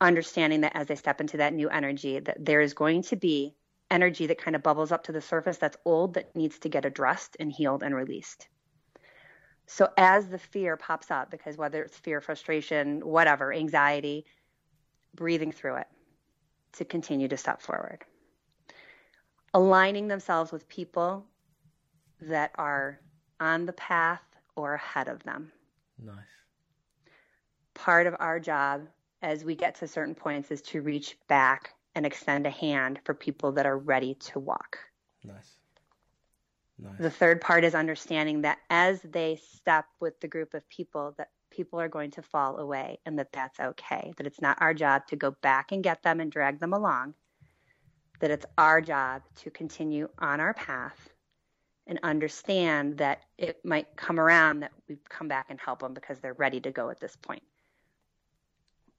Understanding 0.00 0.62
that 0.62 0.76
as 0.76 0.86
they 0.86 0.94
step 0.94 1.20
into 1.20 1.38
that 1.38 1.52
new 1.52 1.68
energy, 1.68 2.20
that 2.20 2.44
there 2.44 2.60
is 2.60 2.74
going 2.74 3.02
to 3.02 3.16
be 3.16 3.54
energy 3.90 4.26
that 4.26 4.38
kind 4.38 4.56
of 4.56 4.62
bubbles 4.62 4.92
up 4.92 5.04
to 5.04 5.12
the 5.12 5.20
surface 5.20 5.58
that's 5.58 5.76
old 5.84 6.14
that 6.14 6.34
needs 6.34 6.58
to 6.60 6.68
get 6.68 6.84
addressed 6.84 7.36
and 7.38 7.52
healed 7.52 7.82
and 7.82 7.94
released. 7.94 8.48
So 9.66 9.88
as 9.96 10.28
the 10.28 10.38
fear 10.38 10.76
pops 10.76 11.10
up, 11.10 11.30
because 11.30 11.56
whether 11.56 11.82
it's 11.82 11.96
fear, 11.96 12.20
frustration, 12.20 13.00
whatever, 13.00 13.52
anxiety, 13.52 14.24
breathing 15.14 15.52
through 15.52 15.76
it 15.76 15.86
to 16.74 16.84
continue 16.84 17.28
to 17.28 17.36
step 17.36 17.60
forward 17.60 18.04
aligning 19.54 20.08
themselves 20.08 20.52
with 20.52 20.68
people 20.68 21.24
that 22.20 22.52
are 22.56 23.00
on 23.40 23.66
the 23.66 23.72
path 23.72 24.22
or 24.56 24.74
ahead 24.74 25.08
of 25.08 25.22
them. 25.24 25.52
Nice. 26.02 26.16
Part 27.74 28.06
of 28.06 28.16
our 28.18 28.38
job 28.38 28.86
as 29.22 29.44
we 29.44 29.54
get 29.54 29.76
to 29.76 29.88
certain 29.88 30.14
points 30.14 30.50
is 30.50 30.62
to 30.62 30.82
reach 30.82 31.16
back 31.28 31.74
and 31.94 32.06
extend 32.06 32.46
a 32.46 32.50
hand 32.50 33.00
for 33.04 33.14
people 33.14 33.52
that 33.52 33.66
are 33.66 33.78
ready 33.78 34.14
to 34.14 34.38
walk. 34.38 34.78
Nice. 35.24 35.58
Nice. 36.78 36.98
The 36.98 37.10
third 37.10 37.40
part 37.40 37.64
is 37.64 37.74
understanding 37.74 38.42
that 38.42 38.58
as 38.70 39.00
they 39.02 39.36
step 39.36 39.84
with 40.00 40.18
the 40.20 40.28
group 40.28 40.54
of 40.54 40.68
people 40.68 41.14
that 41.18 41.28
people 41.50 41.78
are 41.80 41.88
going 41.88 42.10
to 42.12 42.22
fall 42.22 42.58
away 42.58 42.98
and 43.04 43.18
that 43.18 43.32
that's 43.32 43.60
okay, 43.60 44.12
that 44.16 44.26
it's 44.26 44.40
not 44.40 44.60
our 44.60 44.74
job 44.74 45.06
to 45.06 45.16
go 45.16 45.30
back 45.42 45.70
and 45.70 45.84
get 45.84 46.02
them 46.02 46.18
and 46.18 46.32
drag 46.32 46.58
them 46.58 46.72
along, 46.72 47.14
that 48.22 48.30
it's 48.30 48.46
our 48.56 48.80
job 48.80 49.22
to 49.34 49.50
continue 49.50 50.08
on 50.20 50.38
our 50.40 50.54
path 50.54 51.10
and 51.88 51.98
understand 52.04 52.98
that 52.98 53.18
it 53.36 53.58
might 53.64 53.96
come 53.96 54.20
around 54.20 54.60
that 54.60 54.70
we 54.88 54.96
come 55.08 55.26
back 55.26 55.46
and 55.50 55.58
help 55.58 55.80
them 55.80 55.92
because 55.92 56.20
they're 56.20 56.32
ready 56.34 56.60
to 56.60 56.70
go 56.70 56.88
at 56.88 57.00
this 57.00 57.16
point. 57.16 57.42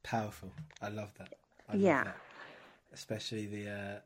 Powerful. 0.03 0.51
I 0.81 0.89
love 0.89 1.13
that. 1.19 1.29
I 1.69 1.75
love 1.75 1.81
Yeah. 1.83 2.03
that. 2.03 2.17
Especially 2.93 3.45
the 3.45 3.69
uh, 3.69 3.99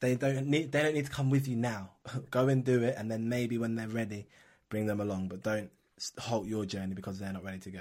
they 0.00 0.14
don't 0.16 0.46
need 0.46 0.70
they 0.70 0.82
don't 0.82 0.92
need 0.94 1.06
to 1.06 1.10
come 1.10 1.30
with 1.30 1.48
you 1.48 1.56
now. 1.56 1.92
Go 2.30 2.48
and 2.48 2.62
do 2.62 2.82
it, 2.82 2.94
and 2.98 3.10
then 3.10 3.30
maybe 3.30 3.56
when 3.56 3.74
they're 3.74 3.88
ready, 3.88 4.26
bring 4.68 4.84
them 4.84 5.00
along. 5.00 5.28
But 5.28 5.42
don't 5.42 5.70
halt 6.18 6.46
your 6.46 6.66
journey 6.66 6.94
because 6.94 7.18
they're 7.18 7.32
not 7.32 7.42
ready 7.42 7.58
to 7.60 7.70
go. 7.70 7.80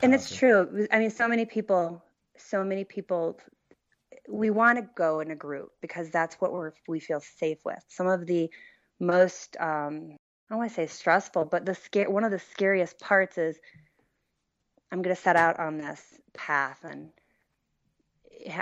And 0.00 0.14
it's 0.14 0.34
true. 0.36 0.86
I 0.92 1.00
mean, 1.00 1.10
so 1.10 1.26
many 1.26 1.46
people, 1.46 2.00
so 2.36 2.62
many 2.62 2.84
people, 2.84 3.38
we 4.28 4.50
want 4.50 4.78
to 4.78 4.88
go 4.96 5.20
in 5.20 5.30
a 5.30 5.36
group 5.36 5.70
because 5.80 6.10
that's 6.10 6.36
what 6.36 6.52
we're 6.52 6.72
we 6.88 7.00
feel 7.00 7.20
safe 7.20 7.58
with. 7.64 7.82
Some 7.88 8.06
of 8.06 8.26
the 8.26 8.50
most, 8.98 9.56
um, 9.60 10.10
I 10.12 10.16
don't 10.50 10.58
want 10.58 10.70
to 10.70 10.74
say 10.74 10.86
stressful, 10.86 11.46
but 11.46 11.66
the 11.66 11.74
scare 11.74 12.10
one 12.10 12.24
of 12.24 12.30
the 12.30 12.38
scariest 12.38 12.98
parts 13.00 13.38
is 13.38 13.58
I'm 14.90 15.02
going 15.02 15.14
to 15.14 15.20
set 15.20 15.36
out 15.36 15.58
on 15.58 15.78
this 15.78 16.02
path 16.34 16.80
and 16.84 17.10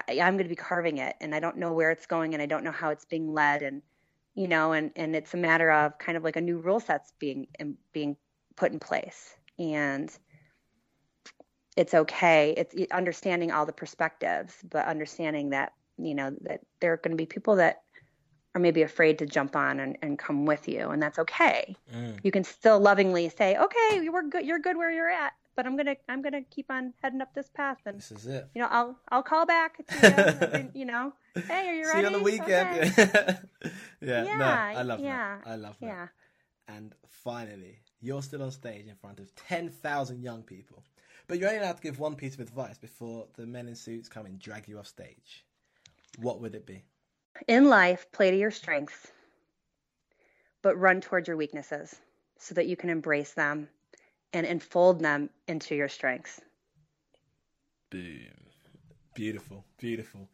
I'm 0.09 0.35
going 0.37 0.45
to 0.45 0.49
be 0.49 0.57
carving 0.57 0.99
it, 0.99 1.17
and 1.21 1.35
I 1.35 1.41
don't 1.41 1.59
know 1.59 1.73
where 1.73 1.91
it's 1.91 2.07
going, 2.07 2.35
and 2.35 2.43
I 2.43 2.47
don't 2.47 2.65
know 2.65 2.73
how 2.73 2.91
it's 2.91 3.05
being 3.05 3.33
led, 3.33 3.63
and 3.63 3.83
you 4.35 4.49
know, 4.49 4.73
and 4.73 4.93
and 4.97 5.15
it's 5.15 5.35
a 5.35 5.37
matter 5.37 5.71
of 5.71 5.99
kind 5.99 6.17
of 6.17 6.25
like 6.25 6.37
a 6.37 6.41
new 6.41 6.59
rule 6.59 6.81
set's 6.81 7.13
being 7.19 7.47
being 7.93 8.17
put 8.57 8.73
in 8.73 8.79
place, 8.79 9.35
and 9.59 10.11
it's 11.77 11.95
okay. 11.95 12.55
It's 12.57 12.75
understanding 12.93 13.51
all 13.53 13.67
the 13.67 13.73
perspectives, 13.73 14.55
but 14.71 14.87
understanding 14.87 15.51
that 15.51 15.73
you 15.99 16.15
know 16.15 16.35
that 16.43 16.61
there 16.81 16.93
are 16.93 16.97
going 16.97 17.13
to 17.13 17.17
be 17.17 17.27
people 17.27 17.57
that 17.57 17.83
are 18.55 18.61
maybe 18.61 18.83
afraid 18.83 19.19
to 19.19 19.27
jump 19.27 19.57
on 19.57 19.81
and, 19.81 19.99
and 20.03 20.19
come 20.19 20.47
with 20.47 20.69
you, 20.69 20.91
and 20.91 21.03
that's 21.03 21.19
okay. 21.19 21.75
Mm. 21.95 22.19
You 22.23 22.31
can 22.31 22.45
still 22.45 22.79
lovingly 22.79 23.29
say, 23.29 23.57
"Okay, 23.57 24.03
you 24.03 24.13
were 24.13 24.23
good. 24.23 24.47
You're 24.47 24.61
good 24.61 24.77
where 24.77 24.91
you're 24.91 25.11
at." 25.11 25.33
But 25.57 25.67
I'm 25.67 25.77
gonna 25.77 25.97
I'm 26.09 26.23
gonna 26.23 26.43
keep 26.43 26.71
on 26.71 26.93
heading 27.03 27.21
up 27.21 27.33
this 27.35 27.49
path, 27.49 27.79
and 27.87 27.99
This 27.99 28.11
is 28.13 28.27
it. 28.27 28.49
you 28.55 28.63
know 28.63 28.69
I'll 28.71 28.99
I'll 29.11 29.23
call 29.23 29.47
back 29.47 29.79
you. 30.03 30.71
you 30.81 30.85
know, 30.85 31.13
hey, 31.35 31.69
are 31.69 31.75
you 31.75 31.85
See 31.85 31.91
ready? 31.91 32.01
you 32.01 32.07
on 32.07 32.13
the 32.13 32.19
weekend. 32.23 32.91
Okay. 32.91 33.37
yeah, 34.01 34.25
Yeah, 34.25 34.37
no, 34.37 34.45
I 34.47 34.83
love 34.83 35.01
yeah, 35.01 35.39
that. 35.45 35.51
I 35.51 35.55
love 35.57 35.77
that. 35.81 35.87
Yeah. 35.87 36.07
And 36.67 36.95
finally, 37.09 37.79
you're 38.01 38.23
still 38.23 38.43
on 38.43 38.51
stage 38.51 38.87
in 38.87 38.95
front 38.97 39.21
of 39.21 39.35
10,000 39.37 40.23
young 40.23 40.43
people. 40.43 40.83
But 41.27 41.39
you're 41.39 41.49
only 41.49 41.61
allowed 41.61 41.77
to 41.77 41.83
give 41.83 41.99
one 41.99 42.17
piece 42.17 42.35
of 42.35 42.41
advice 42.41 42.79
before 42.79 43.27
the 43.37 43.47
men 43.47 43.69
in 43.69 43.75
suits 43.75 44.09
come 44.09 44.27
and 44.27 44.39
drag 44.39 44.69
you 44.69 44.79
off 44.79 44.87
stage. 44.87 45.45
What 46.19 46.41
would 46.41 46.55
it 46.55 46.67
be? 46.67 46.85
In 47.49 47.69
life, 47.69 48.07
play 48.13 48.31
to 48.31 48.37
your 48.37 48.51
strengths, 48.51 49.09
but 50.63 50.79
run 50.79 51.01
towards 51.01 51.27
your 51.27 51.37
weaknesses 51.37 51.97
so 52.39 52.55
that 52.55 52.67
you 52.67 52.77
can 52.77 52.91
embrace 52.91 53.33
them 53.33 53.69
and 54.33 54.47
enfold 54.47 55.01
them 55.01 55.31
into 55.49 55.75
your 55.75 55.89
strengths. 55.89 56.41
Boom. 57.91 58.45
Beautiful, 59.15 59.65
beautiful. 59.79 60.29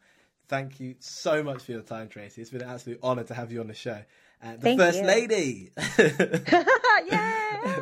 Thank 0.47 0.79
you 0.79 0.95
so 0.99 1.43
much 1.43 1.63
for 1.63 1.71
your 1.71 1.81
time, 1.81 2.09
Tracy. 2.09 2.41
It's 2.41 2.51
been 2.51 2.61
an 2.61 2.69
absolute 2.69 2.99
honour 3.01 3.23
to 3.25 3.33
have 3.33 3.51
you 3.51 3.61
on 3.61 3.67
the 3.67 3.73
show. 3.73 4.03
Uh, 4.43 4.53
the 4.53 4.57
Thank 4.57 4.79
First 4.79 4.99
you. 4.99 5.07
Lady. 5.07 5.71
yeah. 7.07 7.79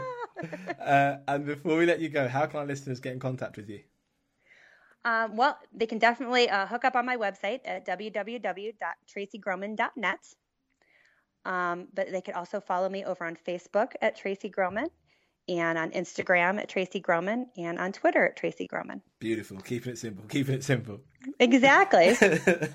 Uh, 0.80 1.18
and 1.28 1.46
before 1.46 1.78
we 1.78 1.86
let 1.86 2.00
you 2.00 2.10
go, 2.10 2.28
how 2.28 2.46
can 2.46 2.60
our 2.60 2.66
listeners 2.66 3.00
get 3.00 3.14
in 3.14 3.20
contact 3.20 3.58
with 3.58 3.70
you? 3.70 3.82
Um, 5.06 5.38
well, 5.38 5.58
they 5.74 5.86
can 5.86 5.98
definitely 5.98 6.50
uh, 6.50 6.68
hook 6.68 6.84
up 6.86 6.96
on 6.96 7.06
my 7.06 7.18
website 7.18 7.60
at 7.66 7.86
www.tracygroman.net. 7.86 10.20
Um, 11.46 11.88
but 11.94 12.12
they 12.12 12.22
could 12.22 12.34
also 12.34 12.60
follow 12.60 12.90
me 12.90 13.06
over 13.06 13.26
on 13.26 13.36
Facebook 13.36 13.94
at 14.02 14.18
Tracy 14.18 14.50
Groman 14.50 14.88
and 15.48 15.78
on 15.78 15.92
Instagram 15.92 16.60
at 16.60 16.70
Tracy 16.70 17.00
Groman 17.00 17.48
and 17.58 17.80
on 17.80 17.92
Twitter 17.92 18.26
at 18.26 18.36
Tracy 18.36 18.68
Groman. 18.68 19.02
Beautiful. 19.20 19.60
Keeping 19.62 19.94
it 19.94 19.98
simple. 19.98 20.26
Keeping 20.28 20.56
it 20.56 20.64
simple. 20.64 21.00
Exactly. 21.40 22.16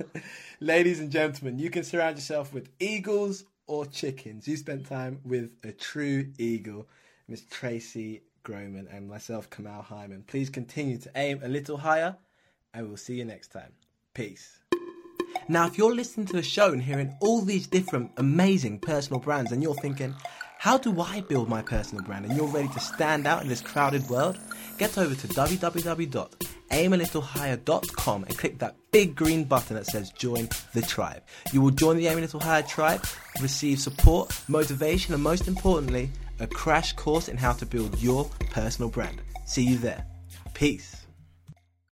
Ladies 0.61 1.01
and 1.01 1.11
gentlemen, 1.11 1.59
you 1.59 1.71
can 1.71 1.85
surround 1.85 2.17
yourself 2.17 2.53
with 2.53 2.71
eagles 2.81 3.45
or 3.67 3.87
chickens. 3.87 4.49
You 4.49 4.57
spent 4.57 4.87
time 4.87 5.21
with 5.25 5.51
a 5.63 5.73
true 5.73 6.33
eagle, 6.39 6.89
Miss 7.29 7.45
Tracy 7.51 8.23
Groman, 8.43 8.89
and 8.91 9.09
myself, 9.09 9.51
Kamal 9.51 9.83
Hyman. 9.83 10.25
Please 10.27 10.51
continue 10.51 10.99
to 10.99 11.11
aim 11.17 11.41
a 11.43 11.49
little 11.49 11.79
higher, 11.79 12.17
and 12.75 12.87
we'll 12.87 12.97
see 12.97 13.15
you 13.15 13.25
next 13.25 13.49
time. 13.49 13.73
Peace. 14.13 14.59
Now, 15.49 15.67
if 15.67 15.77
you're 15.77 15.95
listening 15.95 16.27
to 16.29 16.37
the 16.37 16.43
show 16.43 16.73
and 16.73 16.83
hearing 16.83 17.15
all 17.21 17.43
these 17.43 17.67
different 17.67 18.13
amazing 18.19 18.79
personal 18.81 19.21
brands, 19.21 19.53
and 19.53 19.63
you're 19.63 19.75
thinking, 19.75 20.15
how 20.59 20.79
do 20.79 20.99
I 21.01 21.21
build 21.23 21.49
my 21.49 21.63
personal 21.63 22.05
brand? 22.05 22.27
And 22.27 22.37
you're 22.37 22.47
ready 22.47 22.69
to 22.69 22.81
stand 22.81 23.27
out 23.27 23.43
in 23.43 23.49
this 23.49 23.61
crowded 23.61 24.09
world, 24.09 24.39
get 24.79 24.97
over 24.97 25.15
to 25.15 25.29
www.aimalittlehigher.com 25.29 28.25
and 28.25 28.39
click 28.39 28.59
that 28.59 28.77
big 28.91 29.15
green 29.15 29.45
button 29.45 29.77
that 29.77 29.87
says 29.87 30.11
join 30.11 30.49
the 30.73 30.83
tribe. 30.83 31.23
You 31.53 31.61
will 31.61 31.71
join 31.71 31.97
the 31.97 32.07
Aim 32.07 32.19
a 32.19 32.23
Little 32.23 32.41
Higher 32.41 32.63
tribe, 32.63 33.05
receive 33.43 33.81
support, 33.81 34.33
motivation, 34.49 35.13
and 35.13 35.23
most 35.23 35.49
importantly, 35.49 36.11
a 36.41 36.47
crash 36.47 36.93
course 36.95 37.29
in 37.29 37.37
how 37.37 37.53
to 37.53 37.67
build 37.67 38.01
your 38.01 38.25
personal 38.51 38.91
brand. 38.91 39.21
See 39.47 39.63
you 39.63 39.79
there. 39.79 40.05
Peace. 40.55 41.04